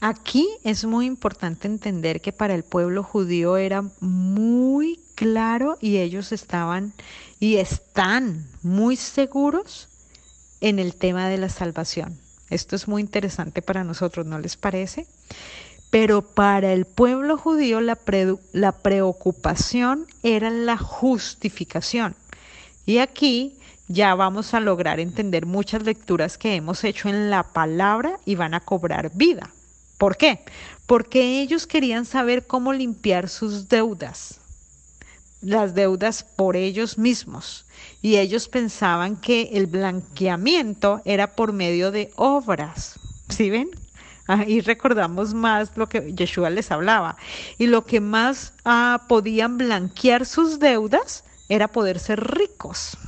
Aquí 0.00 0.46
es 0.62 0.84
muy 0.84 1.06
importante 1.06 1.66
entender 1.66 2.20
que 2.20 2.32
para 2.32 2.54
el 2.54 2.64
pueblo 2.64 3.02
judío 3.02 3.56
era 3.56 3.82
muy 4.00 5.00
claro 5.14 5.78
y 5.80 5.96
ellos 5.96 6.32
estaban 6.32 6.92
y 7.40 7.56
están 7.56 8.46
muy 8.62 8.96
seguros 8.96 9.88
en 10.60 10.78
el 10.78 10.94
tema 10.94 11.28
de 11.28 11.38
la 11.38 11.48
salvación. 11.48 12.18
Esto 12.50 12.76
es 12.76 12.86
muy 12.86 13.02
interesante 13.02 13.62
para 13.62 13.84
nosotros, 13.84 14.26
¿no 14.26 14.38
les 14.38 14.56
parece? 14.56 15.06
Pero 15.90 16.22
para 16.22 16.72
el 16.72 16.84
pueblo 16.84 17.38
judío 17.38 17.80
la, 17.80 17.96
preocupación 18.72 20.06
era 20.22 20.50
la 20.50 20.76
justificación. 20.76 22.14
Y 22.84 22.98
aquí 22.98 23.56
ya 23.88 24.14
vamos 24.14 24.52
a 24.54 24.60
lograr 24.60 25.00
entender 25.00 25.46
muchas 25.46 25.82
lecturas 25.84 26.38
que 26.38 26.54
hemos 26.54 26.84
hecho 26.84 27.08
en 27.08 27.30
la 27.30 27.44
palabra 27.44 28.18
y 28.24 28.34
van 28.34 28.54
a 28.54 28.60
cobrar 28.60 29.10
vida. 29.14 29.52
¿Por 29.98 30.16
qué? 30.16 30.40
Porque 30.86 31.40
ellos 31.40 31.66
querían 31.66 32.04
saber 32.04 32.46
cómo 32.46 32.72
limpiar 32.72 33.28
sus 33.28 33.68
deudas, 33.68 34.40
las 35.40 35.74
deudas 35.74 36.22
por 36.22 36.56
ellos 36.56 36.98
mismos. 36.98 37.66
Y 38.02 38.16
ellos 38.16 38.48
pensaban 38.48 39.16
que 39.16 39.50
el 39.52 39.66
blanqueamiento 39.66 41.00
era 41.04 41.34
por 41.34 41.52
medio 41.52 41.90
de 41.90 42.12
obras. 42.16 42.98
¿Sí 43.28 43.50
ven? 43.50 43.70
Ahí 44.26 44.60
recordamos 44.60 45.34
más 45.34 45.76
lo 45.76 45.88
que 45.88 46.12
Yeshua 46.12 46.50
les 46.50 46.70
hablaba. 46.70 47.16
Y 47.58 47.66
lo 47.66 47.84
que 47.84 48.00
más 48.00 48.52
ah, 48.64 49.04
podían 49.08 49.56
blanquear 49.56 50.26
sus 50.26 50.58
deudas 50.58 51.24
era 51.48 51.68
poder 51.68 52.00
ser 52.00 52.20
ricos. 52.20 52.98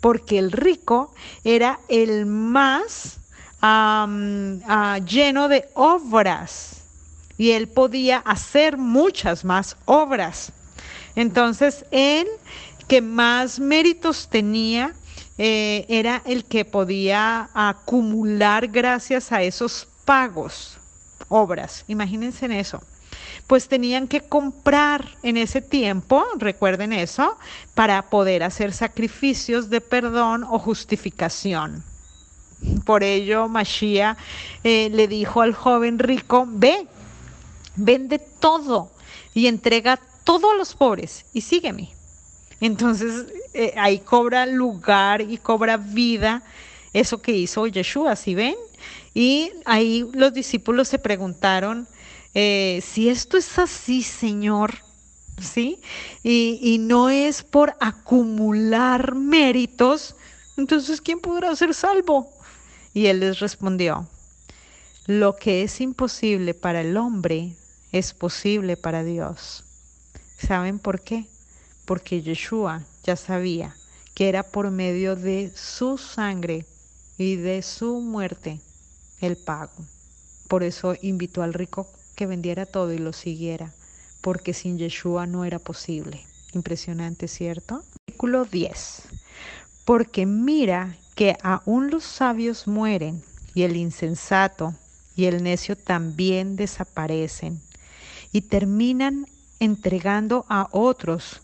Porque 0.00 0.38
el 0.38 0.52
rico 0.52 1.14
era 1.44 1.80
el 1.88 2.26
más 2.26 3.20
lleno 5.06 5.48
de 5.48 5.68
obras 5.74 6.82
y 7.38 7.50
él 7.50 7.68
podía 7.68 8.18
hacer 8.18 8.76
muchas 8.76 9.44
más 9.44 9.76
obras. 9.84 10.52
Entonces, 11.14 11.84
él 11.90 12.26
que 12.88 13.00
más 13.00 13.58
méritos 13.58 14.28
tenía 14.28 14.94
eh, 15.38 15.84
era 15.88 16.22
el 16.24 16.44
que 16.44 16.64
podía 16.64 17.50
acumular 17.52 18.68
gracias 18.68 19.32
a 19.32 19.42
esos 19.42 19.86
pagos, 20.04 20.78
obras. 21.28 21.84
Imagínense 21.88 22.46
en 22.46 22.52
eso. 22.52 22.82
Pues 23.46 23.68
tenían 23.68 24.08
que 24.08 24.22
comprar 24.22 25.16
en 25.22 25.36
ese 25.36 25.60
tiempo, 25.60 26.24
recuerden 26.38 26.92
eso, 26.92 27.36
para 27.74 28.02
poder 28.02 28.42
hacer 28.42 28.72
sacrificios 28.72 29.68
de 29.68 29.80
perdón 29.80 30.44
o 30.44 30.58
justificación. 30.58 31.84
Por 32.84 33.02
ello, 33.02 33.48
Mashiach 33.48 34.16
eh, 34.64 34.88
le 34.90 35.08
dijo 35.08 35.42
al 35.42 35.54
joven 35.54 35.98
rico, 35.98 36.46
ve, 36.48 36.86
vende 37.76 38.18
todo 38.18 38.90
y 39.34 39.46
entrega 39.46 40.00
todo 40.24 40.50
a 40.50 40.54
los 40.54 40.74
pobres 40.74 41.24
y 41.32 41.40
sígueme. 41.40 41.90
Entonces 42.60 43.26
eh, 43.52 43.74
ahí 43.76 43.98
cobra 43.98 44.46
lugar 44.46 45.20
y 45.20 45.36
cobra 45.36 45.76
vida 45.76 46.42
eso 46.92 47.20
que 47.20 47.32
hizo 47.32 47.66
Yeshua, 47.66 48.16
¿sí 48.16 48.34
ven? 48.34 48.56
Y 49.12 49.52
ahí 49.64 50.08
los 50.14 50.32
discípulos 50.32 50.88
se 50.88 50.98
preguntaron, 50.98 51.86
eh, 52.34 52.82
si 52.82 53.08
esto 53.08 53.36
es 53.36 53.58
así, 53.58 54.02
Señor, 54.02 54.78
¿sí? 55.40 55.78
Y, 56.22 56.58
y 56.62 56.78
no 56.78 57.10
es 57.10 57.42
por 57.42 57.74
acumular 57.80 59.14
méritos, 59.14 60.16
entonces 60.56 61.02
¿quién 61.02 61.20
podrá 61.20 61.54
ser 61.54 61.74
salvo? 61.74 62.30
Y 62.96 63.08
él 63.08 63.20
les 63.20 63.40
respondió, 63.40 64.08
lo 65.06 65.36
que 65.36 65.62
es 65.62 65.82
imposible 65.82 66.54
para 66.54 66.80
el 66.80 66.96
hombre 66.96 67.54
es 67.92 68.14
posible 68.14 68.78
para 68.78 69.04
Dios. 69.04 69.64
¿Saben 70.38 70.78
por 70.78 71.02
qué? 71.02 71.26
Porque 71.84 72.22
Yeshua 72.22 72.84
ya 73.04 73.16
sabía 73.16 73.76
que 74.14 74.30
era 74.30 74.44
por 74.44 74.70
medio 74.70 75.14
de 75.14 75.52
su 75.54 75.98
sangre 75.98 76.64
y 77.18 77.36
de 77.36 77.60
su 77.60 78.00
muerte 78.00 78.62
el 79.20 79.36
pago. 79.36 79.84
Por 80.48 80.62
eso 80.62 80.94
invitó 81.02 81.42
al 81.42 81.52
rico 81.52 81.86
que 82.14 82.24
vendiera 82.24 82.64
todo 82.64 82.94
y 82.94 82.98
lo 82.98 83.12
siguiera, 83.12 83.74
porque 84.22 84.54
sin 84.54 84.78
Yeshua 84.78 85.26
no 85.26 85.44
era 85.44 85.58
posible. 85.58 86.24
Impresionante, 86.54 87.28
¿cierto? 87.28 87.82
Artículo 88.06 88.46
10. 88.46 89.02
Porque 89.84 90.24
mira 90.24 90.96
que 91.16 91.36
aún 91.42 91.90
los 91.90 92.04
sabios 92.04 92.68
mueren 92.68 93.24
y 93.54 93.62
el 93.62 93.74
insensato 93.74 94.74
y 95.16 95.24
el 95.24 95.42
necio 95.42 95.74
también 95.74 96.56
desaparecen 96.56 97.60
y 98.32 98.42
terminan 98.42 99.26
entregando 99.58 100.44
a 100.50 100.68
otros 100.72 101.40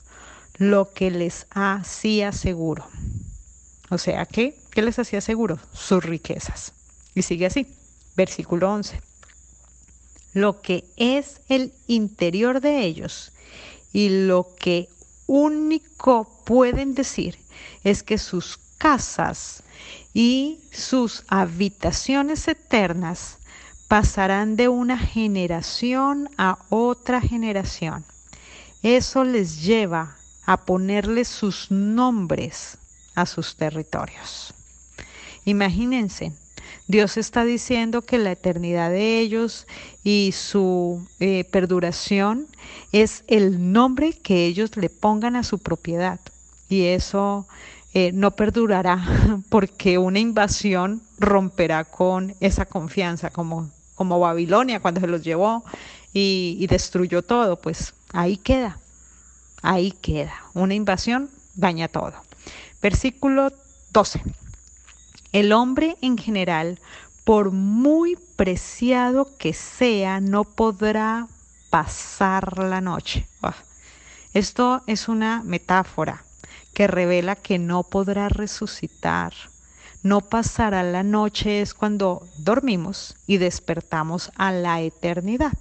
lo 0.59 0.93
que 0.93 1.11
les 1.11 1.47
hacía 1.51 2.33
seguro. 2.33 2.87
O 3.89 3.97
sea, 3.97 4.27
¿qué? 4.27 4.59
¿Qué 4.71 4.83
les 4.83 4.99
hacía 4.99 5.23
seguro? 5.23 5.59
Sus 5.73 6.05
riquezas. 6.05 6.75
Y 7.15 7.23
sigue 7.23 7.47
así, 7.47 7.67
versículo 8.15 8.71
11. 8.71 9.01
Lo 10.35 10.61
que 10.61 10.85
es 10.97 11.41
el 11.49 11.73
interior 11.87 12.61
de 12.61 12.85
ellos 12.85 13.33
y 13.91 14.27
lo 14.27 14.55
que 14.59 14.91
único 15.27 16.29
pueden 16.45 16.95
decir 16.95 17.39
es 17.85 18.03
que 18.03 18.19
sus 18.19 18.59
casas 18.83 19.63
y 20.13 20.59
sus 20.73 21.23
habitaciones 21.29 22.49
eternas 22.49 23.39
pasarán 23.87 24.57
de 24.57 24.69
una 24.69 24.99
generación 24.99 26.29
a 26.37 26.59
otra 26.69 27.21
generación. 27.21 28.05
Eso 28.83 29.23
les 29.23 29.63
lleva 29.63 30.17
a 30.47 30.65
ponerle 30.65 31.25
sus 31.25 31.71
nombres 31.71 32.77
a 33.15 33.25
sus 33.25 33.55
territorios. 33.55 34.53
Imagínense, 35.45 36.33
Dios 36.89 37.17
está 37.17 37.45
diciendo 37.45 38.03
que 38.03 38.19
la 38.19 38.33
eternidad 38.33 38.91
de 38.91 39.21
ellos 39.21 39.69
y 40.03 40.33
su 40.33 41.07
eh, 41.21 41.45
perduración 41.45 42.49
es 42.91 43.23
el 43.29 43.73
nombre 43.73 44.13
que 44.13 44.45
ellos 44.45 44.77
le 44.77 44.91
pongan 44.91 45.37
a 45.37 45.45
su 45.45 45.61
propiedad. 45.61 46.19
Y 46.69 46.87
eso 46.87 47.47
eh, 47.95 48.11
no 48.13 48.31
perdurará 48.31 49.05
porque 49.49 49.99
una 49.99 50.19
invasión 50.19 51.03
romperá 51.19 51.85
con 51.85 52.35
esa 52.41 52.65
confianza, 52.65 53.31
como, 53.31 53.71
como 53.95 54.19
Babilonia 54.19 54.81
cuando 54.81 55.01
se 55.01 55.07
los 55.07 55.23
llevó 55.23 55.65
y, 56.13 56.57
y 56.59 56.67
destruyó 56.67 57.23
todo, 57.23 57.57
pues 57.57 57.95
ahí 58.13 58.37
queda, 58.37 58.79
ahí 59.63 59.93
queda. 59.93 60.35
Una 60.55 60.75
invasión 60.75 61.31
daña 61.55 61.89
todo. 61.89 62.15
Versículo 62.81 63.53
12. 63.93 64.23
El 65.33 65.53
hombre 65.53 65.97
en 66.01 66.19
general, 66.19 66.79
por 67.25 67.51
muy 67.51 68.17
preciado 68.37 69.29
que 69.39 69.53
sea, 69.53 70.21
no 70.21 70.45
podrá 70.45 71.29
pasar 71.71 72.59
la 72.59 72.81
noche. 72.81 73.27
Esto 74.35 74.83
es 74.87 75.09
una 75.09 75.43
metáfora 75.43 76.25
que 76.75 76.87
revela 76.87 77.37
que 77.37 77.59
no 77.59 77.83
podrá 77.83 78.29
resucitar. 78.29 79.33
No 80.03 80.21
pasará 80.21 80.83
la 80.83 81.03
noche 81.03 81.61
es 81.61 81.75
cuando 81.75 82.27
dormimos 82.39 83.17
y 83.27 83.37
despertamos 83.37 84.33
a 84.37 84.51
la 84.51 84.81
eternidad. 84.81 85.53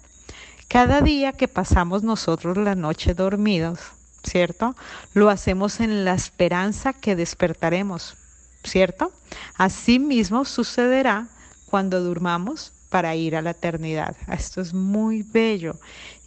Cada 0.68 1.02
día 1.02 1.34
que 1.34 1.48
pasamos 1.48 2.02
nosotros 2.02 2.58
la 2.58 2.76
noche 2.76 3.14
dormidos, 3.14 3.80
¿cierto? 4.24 4.76
Lo 5.14 5.30
hacemos 5.30 5.80
en 5.80 6.06
la 6.06 6.14
esperanza 6.14 6.94
que 6.94 7.16
despertaremos, 7.16 8.16
¿cierto? 8.64 9.12
Así 9.58 10.00
mismo 10.00 10.46
sucederá 10.46 11.28
cuando 11.70 12.02
durmamos 12.02 12.72
para 12.90 13.16
ir 13.16 13.36
a 13.36 13.42
la 13.42 13.52
eternidad. 13.52 14.16
Esto 14.28 14.62
es 14.62 14.74
muy 14.74 15.24
bello. 15.24 15.76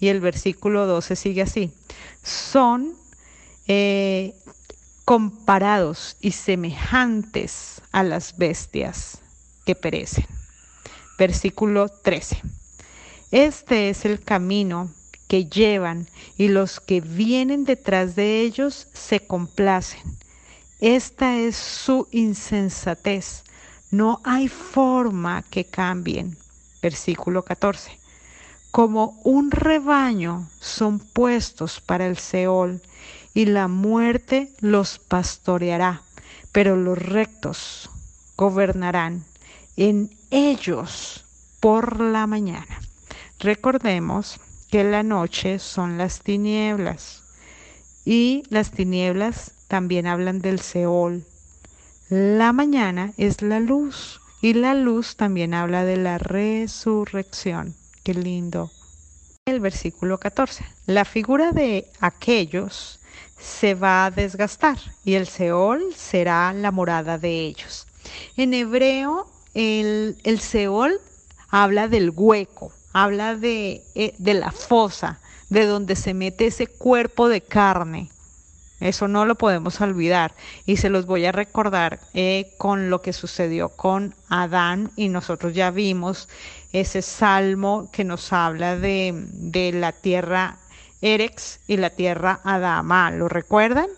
Y 0.01 0.09
el 0.09 0.21
versículo 0.21 0.87
12 0.87 1.17
sigue 1.17 1.43
así. 1.43 1.73
Son 2.23 2.95
eh, 3.67 4.35
comparados 5.05 6.17
y 6.21 6.33
semejantes 6.33 7.83
a 7.93 8.03
las 8.03 8.37
bestias 8.37 9.19
que 9.67 9.75
perecen. 9.75 10.27
Versículo 11.19 11.89
13. 11.89 12.41
Este 13.31 13.91
es 13.91 14.05
el 14.05 14.21
camino 14.21 14.91
que 15.29 15.47
llevan 15.47 16.07
y 16.37 16.49
los 16.49 16.81
que 16.81 17.01
vienen 17.01 17.65
detrás 17.65 18.15
de 18.17 18.41
ellos 18.41 18.89
se 18.93 19.21
complacen. 19.21 20.03
Esta 20.81 21.39
es 21.39 21.57
su 21.57 22.09
insensatez. 22.11 23.45
No 23.91 24.21
hay 24.25 24.49
forma 24.49 25.43
que 25.43 25.65
cambien. 25.65 26.37
Versículo 26.83 27.45
14. 27.45 27.99
Como 28.71 29.21
un 29.25 29.51
rebaño 29.51 30.49
son 30.61 30.99
puestos 30.99 31.81
para 31.81 32.07
el 32.07 32.19
Seol 32.19 32.83
y 33.35 33.47
la 33.47 33.69
muerte 33.69 34.53
los 34.61 34.99
pastoreará, 35.01 36.03
pero 36.53 36.77
los 36.77 36.97
rectos 36.97 37.91
gobernarán 38.37 39.25
en 39.77 40.11
ellos 40.31 41.25
por 41.61 42.01
la 42.01 42.27
mañana. 42.27 42.81
Recordemos 43.41 44.41
que 44.71 44.85
la 44.85 45.03
noche 45.03 45.59
son 45.59 45.99
las 45.99 46.21
tinieblas 46.21 47.23
y 48.05 48.45
las 48.49 48.71
tinieblas 48.71 49.53
también 49.69 50.07
hablan 50.07 50.41
del 50.41 50.61
Seol. 50.61 51.25
La 52.09 52.53
mañana 52.53 53.13
es 53.17 53.43
la 53.43 53.61
luz 53.61 54.21
y 54.41 54.55
la 54.55 54.75
luz 54.75 55.17
también 55.17 55.55
habla 55.55 55.85
de 55.85 55.97
la 55.97 56.19
resurrección. 56.19 57.75
Qué 58.05 58.15
lindo. 58.15 58.71
El 59.47 59.61
versículo 59.61 60.19
14. 60.19 60.65
La 60.87 61.05
figura 61.05 61.53
de 61.53 61.87
aquellos 62.01 63.01
se 63.45 63.75
va 63.75 64.07
a 64.07 64.11
desgastar 64.11 64.79
y 65.05 65.15
el 65.15 65.27
Seol 65.27 65.95
será 65.95 66.53
la 66.53 66.71
morada 66.71 67.19
de 67.19 67.41
ellos. 67.47 67.87
En 68.37 68.55
hebreo, 68.55 69.27
el, 69.55 70.17
el 70.25 70.41
Seol 70.41 71.01
habla 71.51 71.89
del 71.89 72.11
hueco, 72.11 72.73
habla 72.93 73.37
de, 73.37 73.83
eh, 73.95 74.15
de 74.19 74.35
la 74.35 74.51
fosa, 74.51 75.21
de 75.51 75.67
donde 75.67 75.95
se 75.95 76.15
mete 76.15 76.47
ese 76.47 76.67
cuerpo 76.67 77.29
de 77.29 77.43
carne. 77.43 78.11
Eso 78.81 79.09
no 79.09 79.25
lo 79.25 79.37
podemos 79.37 79.81
olvidar 79.81 80.35
y 80.67 80.79
se 80.79 80.91
los 80.91 81.07
voy 81.07 81.27
a 81.27 81.33
recordar 81.33 82.01
eh, 82.13 82.53
con 82.59 82.91
lo 82.91 83.03
que 83.03 83.13
sucedió 83.13 83.69
con 83.69 84.15
Adán 84.29 84.91
y 84.97 85.09
nosotros 85.09 85.55
ya 85.55 85.71
vimos 85.71 86.29
ese 86.73 87.03
salmo 87.03 87.89
que 87.93 88.05
nos 88.05 88.33
habla 88.33 88.77
de, 88.77 89.13
de 89.15 89.73
la 89.73 89.93
tierra 89.93 90.59
Erex 91.05 91.61
y 91.69 91.77
la 91.77 91.91
tierra 91.91 92.41
Adama. 92.45 93.11
¿Lo 93.11 93.29
recuerdan? 93.29 93.89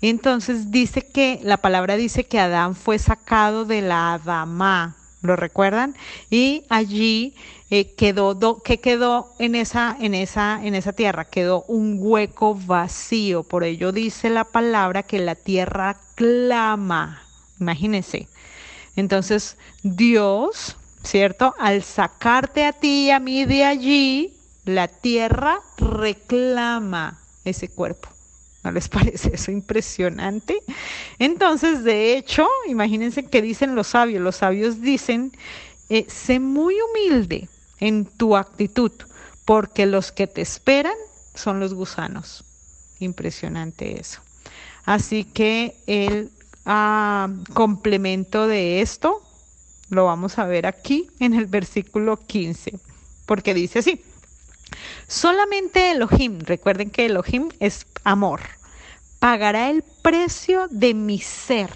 Entonces 0.00 0.70
dice 0.70 1.02
que 1.02 1.40
la 1.42 1.56
palabra 1.56 1.96
dice 1.96 2.24
que 2.24 2.38
Adán 2.38 2.74
fue 2.74 2.98
sacado 2.98 3.64
de 3.64 3.80
la 3.82 4.14
Adama. 4.14 4.96
¿Lo 5.22 5.34
recuerdan? 5.34 5.96
Y 6.30 6.64
allí 6.68 7.34
eh, 7.70 7.94
quedó, 7.96 8.62
¿qué 8.62 8.78
quedó 8.78 9.34
en 9.38 9.56
esa, 9.56 9.96
en, 10.00 10.14
esa, 10.14 10.60
en 10.64 10.74
esa 10.76 10.92
tierra? 10.92 11.24
Quedó 11.24 11.64
un 11.66 11.98
hueco 12.00 12.54
vacío. 12.54 13.42
Por 13.42 13.64
ello 13.64 13.90
dice 13.90 14.30
la 14.30 14.44
palabra 14.44 15.02
que 15.02 15.18
la 15.18 15.34
tierra 15.34 15.96
clama. 16.14 17.22
Imagínense. 17.58 18.28
Entonces, 18.94 19.56
Dios, 19.82 20.76
¿cierto? 21.02 21.54
Al 21.58 21.82
sacarte 21.82 22.64
a 22.64 22.72
ti 22.72 23.06
y 23.06 23.10
a 23.10 23.18
mí 23.18 23.44
de 23.44 23.64
allí, 23.64 24.37
la 24.68 24.86
tierra 24.86 25.62
reclama 25.78 27.18
ese 27.44 27.68
cuerpo. 27.68 28.10
¿No 28.62 28.70
les 28.70 28.88
parece 28.90 29.34
eso 29.34 29.50
impresionante? 29.50 30.60
Entonces, 31.18 31.84
de 31.84 32.16
hecho, 32.16 32.46
imagínense 32.66 33.24
que 33.24 33.40
dicen 33.40 33.74
los 33.74 33.88
sabios. 33.88 34.22
Los 34.22 34.36
sabios 34.36 34.82
dicen, 34.82 35.32
eh, 35.88 36.04
sé 36.08 36.38
muy 36.38 36.76
humilde 36.80 37.48
en 37.80 38.04
tu 38.04 38.36
actitud, 38.36 38.92
porque 39.46 39.86
los 39.86 40.12
que 40.12 40.26
te 40.26 40.42
esperan 40.42 40.96
son 41.34 41.60
los 41.60 41.72
gusanos. 41.72 42.44
Impresionante 43.00 43.98
eso. 43.98 44.20
Así 44.84 45.24
que 45.24 45.76
el 45.86 46.30
ah, 46.66 47.30
complemento 47.54 48.46
de 48.46 48.82
esto 48.82 49.22
lo 49.88 50.04
vamos 50.04 50.38
a 50.38 50.44
ver 50.44 50.66
aquí 50.66 51.08
en 51.20 51.32
el 51.32 51.46
versículo 51.46 52.18
15, 52.18 52.78
porque 53.24 53.54
dice 53.54 53.78
así. 53.78 54.02
Solamente 55.08 55.90
Elohim, 55.90 56.40
recuerden 56.40 56.90
que 56.90 57.06
Elohim 57.06 57.48
es 57.60 57.86
amor, 58.04 58.42
pagará 59.18 59.70
el 59.70 59.82
precio 59.82 60.68
de 60.70 60.94
mi 60.94 61.18
ser 61.18 61.72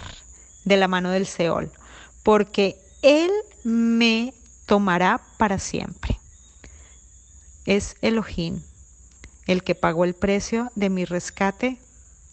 de 0.65 0.77
la 0.77 0.87
mano 0.87 1.11
del 1.11 1.27
Seol, 1.27 1.73
porque 2.23 2.77
Él 3.03 3.31
me 3.65 4.35
tomará 4.67 5.21
para 5.39 5.59
siempre. 5.59 6.21
Es 7.65 7.97
Elohim 8.03 8.61
el 9.47 9.63
que 9.65 9.75
pagó 9.75 10.05
el 10.05 10.15
precio 10.15 10.71
de 10.75 10.91
mi 10.91 11.05
rescate. 11.05 11.79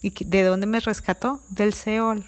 ¿Y 0.02 0.12
de 0.24 0.42
dónde 0.44 0.66
me 0.66 0.80
rescató? 0.80 1.40
Del 1.50 1.74
Seol. 1.74 2.24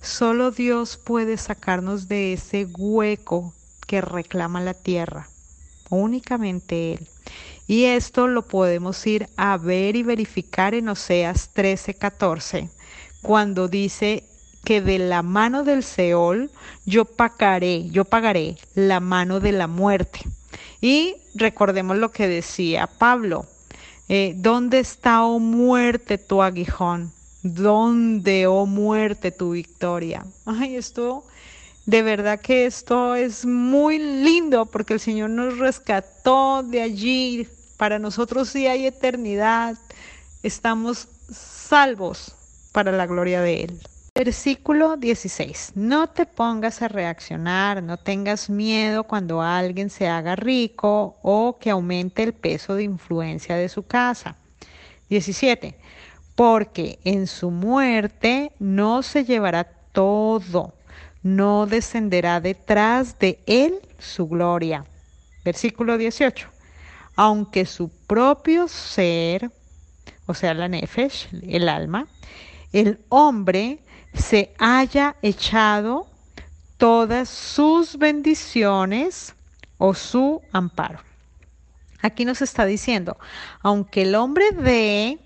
Solo 0.00 0.50
Dios 0.50 0.96
puede 0.96 1.36
sacarnos 1.36 2.08
de 2.08 2.32
ese 2.32 2.66
hueco 2.66 3.54
que 3.86 4.00
reclama 4.00 4.60
la 4.60 4.74
tierra. 4.74 5.28
Únicamente 5.90 6.94
Él. 6.94 7.08
Y 7.66 7.84
esto 7.84 8.28
lo 8.28 8.42
podemos 8.42 9.06
ir 9.06 9.28
a 9.36 9.56
ver 9.56 9.96
y 9.96 10.02
verificar 10.02 10.74
en 10.74 10.88
Oseas 10.88 11.50
13:14, 11.54 12.68
cuando 13.22 13.68
dice 13.68 14.24
que 14.64 14.80
de 14.80 14.98
la 14.98 15.22
mano 15.22 15.64
del 15.64 15.82
Seol 15.82 16.50
yo 16.84 17.04
pagaré, 17.04 17.88
yo 17.90 18.04
pagaré 18.04 18.56
la 18.74 19.00
mano 19.00 19.40
de 19.40 19.52
la 19.52 19.66
muerte. 19.66 20.20
Y 20.80 21.16
recordemos 21.34 21.96
lo 21.96 22.10
que 22.10 22.28
decía 22.28 22.86
Pablo, 22.86 23.46
eh, 24.08 24.34
¿dónde 24.36 24.80
está, 24.80 25.24
oh 25.24 25.38
muerte, 25.38 26.18
tu 26.18 26.42
aguijón? 26.42 27.12
¿Dónde, 27.42 28.46
oh 28.46 28.66
muerte, 28.66 29.30
tu 29.30 29.52
victoria? 29.52 30.26
Ay, 30.44 30.76
esto 30.76 31.24
de 31.86 32.02
verdad 32.02 32.40
que 32.40 32.64
esto 32.64 33.14
es 33.14 33.44
muy 33.44 33.98
lindo 33.98 34.66
porque 34.66 34.94
el 34.94 35.00
Señor 35.00 35.30
nos 35.30 35.58
rescató 35.58 36.62
de 36.62 36.80
allí. 36.80 37.48
Para 37.76 37.98
nosotros 37.98 38.48
sí 38.48 38.66
hay 38.66 38.86
eternidad. 38.86 39.76
Estamos 40.42 41.08
salvos 41.30 42.34
para 42.72 42.92
la 42.92 43.06
gloria 43.06 43.40
de 43.40 43.64
Él. 43.64 43.80
Versículo 44.14 44.96
16. 44.96 45.72
No 45.74 46.08
te 46.08 46.24
pongas 46.24 46.82
a 46.82 46.88
reaccionar, 46.88 47.82
no 47.82 47.96
tengas 47.96 48.48
miedo 48.48 49.04
cuando 49.04 49.42
alguien 49.42 49.90
se 49.90 50.06
haga 50.06 50.36
rico 50.36 51.16
o 51.22 51.58
que 51.58 51.70
aumente 51.70 52.22
el 52.22 52.32
peso 52.32 52.74
de 52.74 52.84
influencia 52.84 53.56
de 53.56 53.68
su 53.68 53.84
casa. 53.84 54.36
17. 55.08 55.76
Porque 56.36 56.98
en 57.04 57.26
su 57.26 57.50
muerte 57.50 58.52
no 58.58 59.02
se 59.02 59.24
llevará 59.24 59.64
todo 59.92 60.74
no 61.24 61.64
descenderá 61.66 62.38
detrás 62.38 63.18
de 63.18 63.40
él 63.46 63.80
su 63.98 64.28
gloria. 64.28 64.84
Versículo 65.42 65.96
18. 65.96 66.53
Aunque 67.16 67.66
su 67.66 67.88
propio 67.88 68.68
ser, 68.68 69.50
o 70.26 70.34
sea, 70.34 70.54
la 70.54 70.68
nefesh, 70.68 71.28
el 71.42 71.68
alma, 71.68 72.06
el 72.72 73.00
hombre 73.08 73.78
se 74.14 74.52
haya 74.58 75.16
echado 75.22 76.08
todas 76.76 77.28
sus 77.28 77.96
bendiciones 77.98 79.34
o 79.78 79.94
su 79.94 80.42
amparo. 80.52 81.00
Aquí 82.02 82.24
nos 82.24 82.42
está 82.42 82.66
diciendo, 82.66 83.16
aunque 83.62 84.02
el 84.02 84.14
hombre 84.14 84.50
dé 84.52 85.18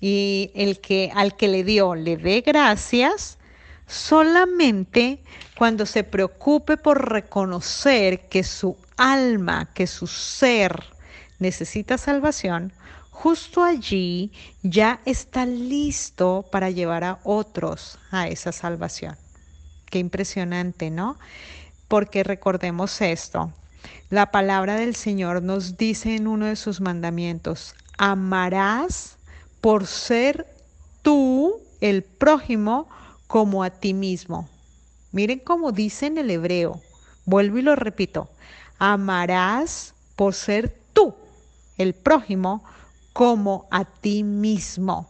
y 0.00 0.50
el 0.54 0.80
que 0.80 1.10
al 1.14 1.36
que 1.36 1.48
le 1.48 1.64
dio 1.64 1.94
le 1.94 2.16
dé 2.16 2.40
gracias, 2.40 3.38
solamente 3.86 5.22
cuando 5.56 5.86
se 5.86 6.04
preocupe 6.04 6.76
por 6.76 7.10
reconocer 7.10 8.28
que 8.28 8.44
su 8.44 8.76
alma, 8.96 9.70
que 9.74 9.86
su 9.86 10.06
ser 10.06 10.95
necesita 11.38 11.98
salvación, 11.98 12.72
justo 13.10 13.64
allí 13.64 14.32
ya 14.62 15.00
está 15.04 15.46
listo 15.46 16.44
para 16.50 16.70
llevar 16.70 17.04
a 17.04 17.18
otros 17.24 17.98
a 18.10 18.28
esa 18.28 18.52
salvación. 18.52 19.16
Qué 19.90 19.98
impresionante, 19.98 20.90
¿no? 20.90 21.18
Porque 21.88 22.24
recordemos 22.24 23.00
esto. 23.00 23.52
La 24.10 24.30
palabra 24.30 24.76
del 24.76 24.94
Señor 24.94 25.42
nos 25.42 25.76
dice 25.76 26.14
en 26.14 26.26
uno 26.26 26.46
de 26.46 26.56
sus 26.56 26.80
mandamientos, 26.80 27.74
amarás 27.98 29.16
por 29.60 29.86
ser 29.86 30.46
tú 31.02 31.60
el 31.80 32.02
prójimo 32.02 32.88
como 33.26 33.62
a 33.62 33.70
ti 33.70 33.94
mismo. 33.94 34.48
Miren 35.12 35.38
cómo 35.38 35.72
dice 35.72 36.06
en 36.06 36.18
el 36.18 36.30
hebreo. 36.30 36.80
Vuelvo 37.24 37.58
y 37.58 37.62
lo 37.62 37.74
repito. 37.74 38.28
Amarás 38.78 39.94
por 40.14 40.34
ser 40.34 40.76
tú 40.92 41.14
el 41.78 41.94
prójimo 41.94 42.64
como 43.12 43.66
a 43.70 43.84
ti 43.84 44.22
mismo. 44.22 45.08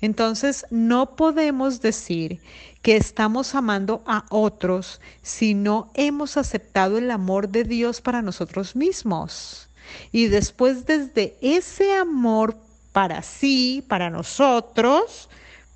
Entonces 0.00 0.66
no 0.70 1.16
podemos 1.16 1.80
decir 1.80 2.40
que 2.82 2.96
estamos 2.96 3.54
amando 3.54 4.02
a 4.06 4.24
otros 4.30 5.00
si 5.22 5.54
no 5.54 5.90
hemos 5.94 6.36
aceptado 6.36 6.98
el 6.98 7.10
amor 7.10 7.48
de 7.48 7.64
Dios 7.64 8.00
para 8.00 8.22
nosotros 8.22 8.76
mismos. 8.76 9.68
Y 10.12 10.26
después 10.26 10.86
desde 10.86 11.36
ese 11.40 11.94
amor 11.94 12.56
para 12.92 13.22
sí, 13.22 13.84
para 13.88 14.10
nosotros, 14.10 15.28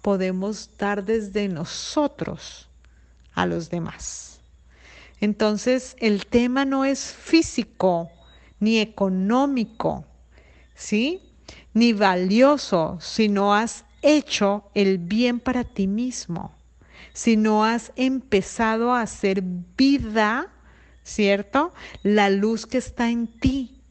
podemos 0.02 0.70
dar 0.78 1.04
desde 1.04 1.48
nosotros 1.48 2.68
a 3.34 3.46
los 3.46 3.70
demás. 3.70 4.40
Entonces 5.20 5.96
el 6.00 6.26
tema 6.26 6.64
no 6.64 6.84
es 6.84 7.12
físico 7.12 8.10
ni 8.58 8.78
económico, 8.78 10.04
¿sí? 10.80 11.20
ni 11.74 11.92
valioso 11.92 12.98
si 13.00 13.28
no 13.28 13.54
has 13.54 13.84
hecho 14.02 14.70
el 14.74 14.98
bien 14.98 15.38
para 15.38 15.62
ti 15.62 15.86
mismo, 15.86 16.54
si 17.12 17.36
no 17.36 17.64
has 17.64 17.92
empezado 17.96 18.92
a 18.92 19.02
hacer 19.02 19.42
vida, 19.42 20.48
¿cierto? 21.04 21.72
La 22.02 22.30
luz 22.30 22.66
que 22.66 22.78
está 22.78 23.10
en 23.10 23.26
ti, 23.26 23.82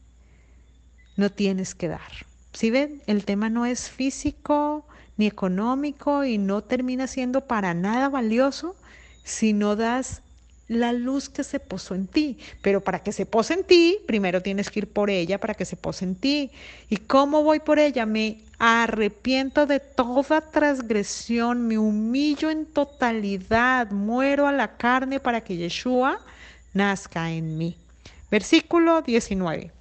no 1.16 1.30
tienes 1.30 1.74
que 1.74 1.88
dar. 1.88 2.26
Si 2.52 2.70
ven, 2.70 3.02
el 3.06 3.24
tema 3.24 3.48
no 3.48 3.66
es 3.66 3.88
físico 3.88 4.86
ni 5.16 5.26
económico 5.26 6.24
y 6.24 6.38
no 6.38 6.62
termina 6.62 7.06
siendo 7.06 7.46
para 7.46 7.72
nada 7.72 8.08
valioso 8.08 8.74
si 9.22 9.52
no 9.52 9.76
das 9.76 10.22
la 10.70 10.92
luz 10.92 11.28
que 11.28 11.42
se 11.42 11.58
posó 11.58 11.96
en 11.96 12.06
ti. 12.06 12.38
Pero 12.62 12.80
para 12.80 13.00
que 13.00 13.10
se 13.10 13.26
pose 13.26 13.54
en 13.54 13.64
ti, 13.64 13.98
primero 14.06 14.40
tienes 14.40 14.70
que 14.70 14.78
ir 14.78 14.86
por 14.86 15.10
ella 15.10 15.38
para 15.38 15.54
que 15.54 15.64
se 15.64 15.74
pose 15.74 16.04
en 16.04 16.14
ti. 16.14 16.52
¿Y 16.88 16.96
cómo 16.96 17.42
voy 17.42 17.58
por 17.58 17.80
ella? 17.80 18.06
Me 18.06 18.38
arrepiento 18.60 19.66
de 19.66 19.80
toda 19.80 20.40
transgresión, 20.40 21.66
me 21.66 21.76
humillo 21.76 22.50
en 22.50 22.66
totalidad, 22.66 23.90
muero 23.90 24.46
a 24.46 24.52
la 24.52 24.76
carne 24.76 25.18
para 25.18 25.40
que 25.40 25.56
Yeshua 25.56 26.20
nazca 26.72 27.32
en 27.32 27.58
mí. 27.58 27.76
Versículo 28.30 29.02
19. 29.02 29.72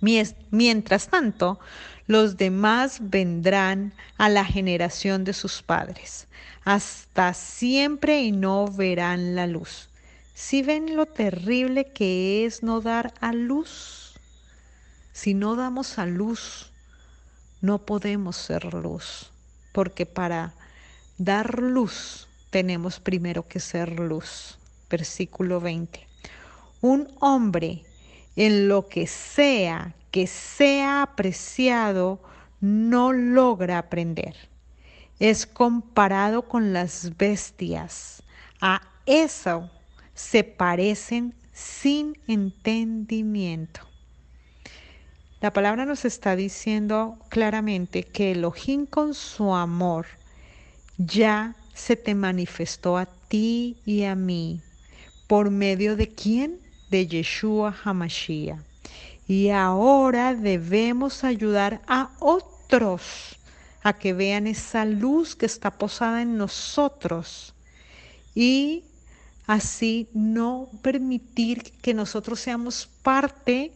Mientras 0.00 1.08
tanto, 1.08 1.58
los 2.06 2.38
demás 2.38 2.98
vendrán 3.02 3.92
a 4.16 4.30
la 4.30 4.46
generación 4.46 5.24
de 5.24 5.34
sus 5.34 5.60
padres, 5.60 6.28
hasta 6.64 7.34
siempre 7.34 8.22
y 8.22 8.32
no 8.32 8.68
verán 8.68 9.34
la 9.34 9.46
luz. 9.46 9.87
Si 10.40 10.62
ven 10.62 10.94
lo 10.94 11.06
terrible 11.06 11.92
que 11.92 12.46
es 12.46 12.62
no 12.62 12.80
dar 12.80 13.12
a 13.20 13.32
luz, 13.32 14.14
si 15.12 15.34
no 15.34 15.56
damos 15.56 15.98
a 15.98 16.06
luz, 16.06 16.70
no 17.60 17.84
podemos 17.84 18.36
ser 18.36 18.72
luz, 18.72 19.32
porque 19.72 20.06
para 20.06 20.54
dar 21.18 21.60
luz 21.60 22.28
tenemos 22.50 23.00
primero 23.00 23.48
que 23.48 23.58
ser 23.58 23.98
luz. 23.98 24.60
Versículo 24.88 25.60
20. 25.60 26.06
Un 26.82 27.12
hombre 27.18 27.84
en 28.36 28.68
lo 28.68 28.88
que 28.88 29.08
sea 29.08 29.96
que 30.12 30.28
sea 30.28 31.02
apreciado 31.02 32.22
no 32.60 33.12
logra 33.12 33.78
aprender. 33.78 34.36
Es 35.18 35.46
comparado 35.46 36.42
con 36.42 36.72
las 36.72 37.16
bestias. 37.16 38.22
A 38.60 38.82
eso 39.04 39.68
se 40.18 40.42
parecen 40.42 41.32
sin 41.52 42.18
entendimiento. 42.26 43.82
La 45.40 45.52
palabra 45.52 45.86
nos 45.86 46.04
está 46.04 46.34
diciendo 46.34 47.16
claramente 47.28 48.02
que 48.02 48.32
Elohim 48.32 48.86
con 48.86 49.14
su 49.14 49.54
amor 49.54 50.06
ya 50.96 51.54
se 51.72 51.94
te 51.94 52.16
manifestó 52.16 52.96
a 52.96 53.06
ti 53.06 53.76
y 53.86 54.02
a 54.02 54.16
mí. 54.16 54.60
¿Por 55.28 55.50
medio 55.50 55.94
de 55.94 56.08
quién? 56.08 56.58
De 56.90 57.06
Yeshua 57.06 57.76
Hamashiach. 57.84 58.58
Y 59.28 59.50
ahora 59.50 60.34
debemos 60.34 61.22
ayudar 61.22 61.80
a 61.86 62.10
otros 62.18 63.38
a 63.84 63.92
que 63.92 64.14
vean 64.14 64.48
esa 64.48 64.84
luz 64.84 65.36
que 65.36 65.46
está 65.46 65.70
posada 65.70 66.22
en 66.22 66.36
nosotros 66.36 67.54
y 68.34 68.84
así 69.48 70.10
no 70.12 70.68
permitir 70.82 71.72
que 71.82 71.94
nosotros 71.94 72.38
seamos 72.38 72.86
parte 73.02 73.74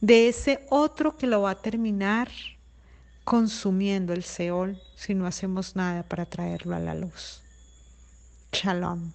de 0.00 0.28
ese 0.28 0.66
otro 0.70 1.16
que 1.16 1.26
lo 1.26 1.40
va 1.40 1.52
a 1.52 1.62
terminar 1.62 2.30
consumiendo 3.24 4.12
el 4.12 4.22
Seol 4.22 4.78
si 4.94 5.14
no 5.14 5.26
hacemos 5.26 5.76
nada 5.76 6.02
para 6.02 6.26
traerlo 6.26 6.76
a 6.76 6.78
la 6.78 6.94
luz. 6.94 7.42
Shalom. 8.52 9.12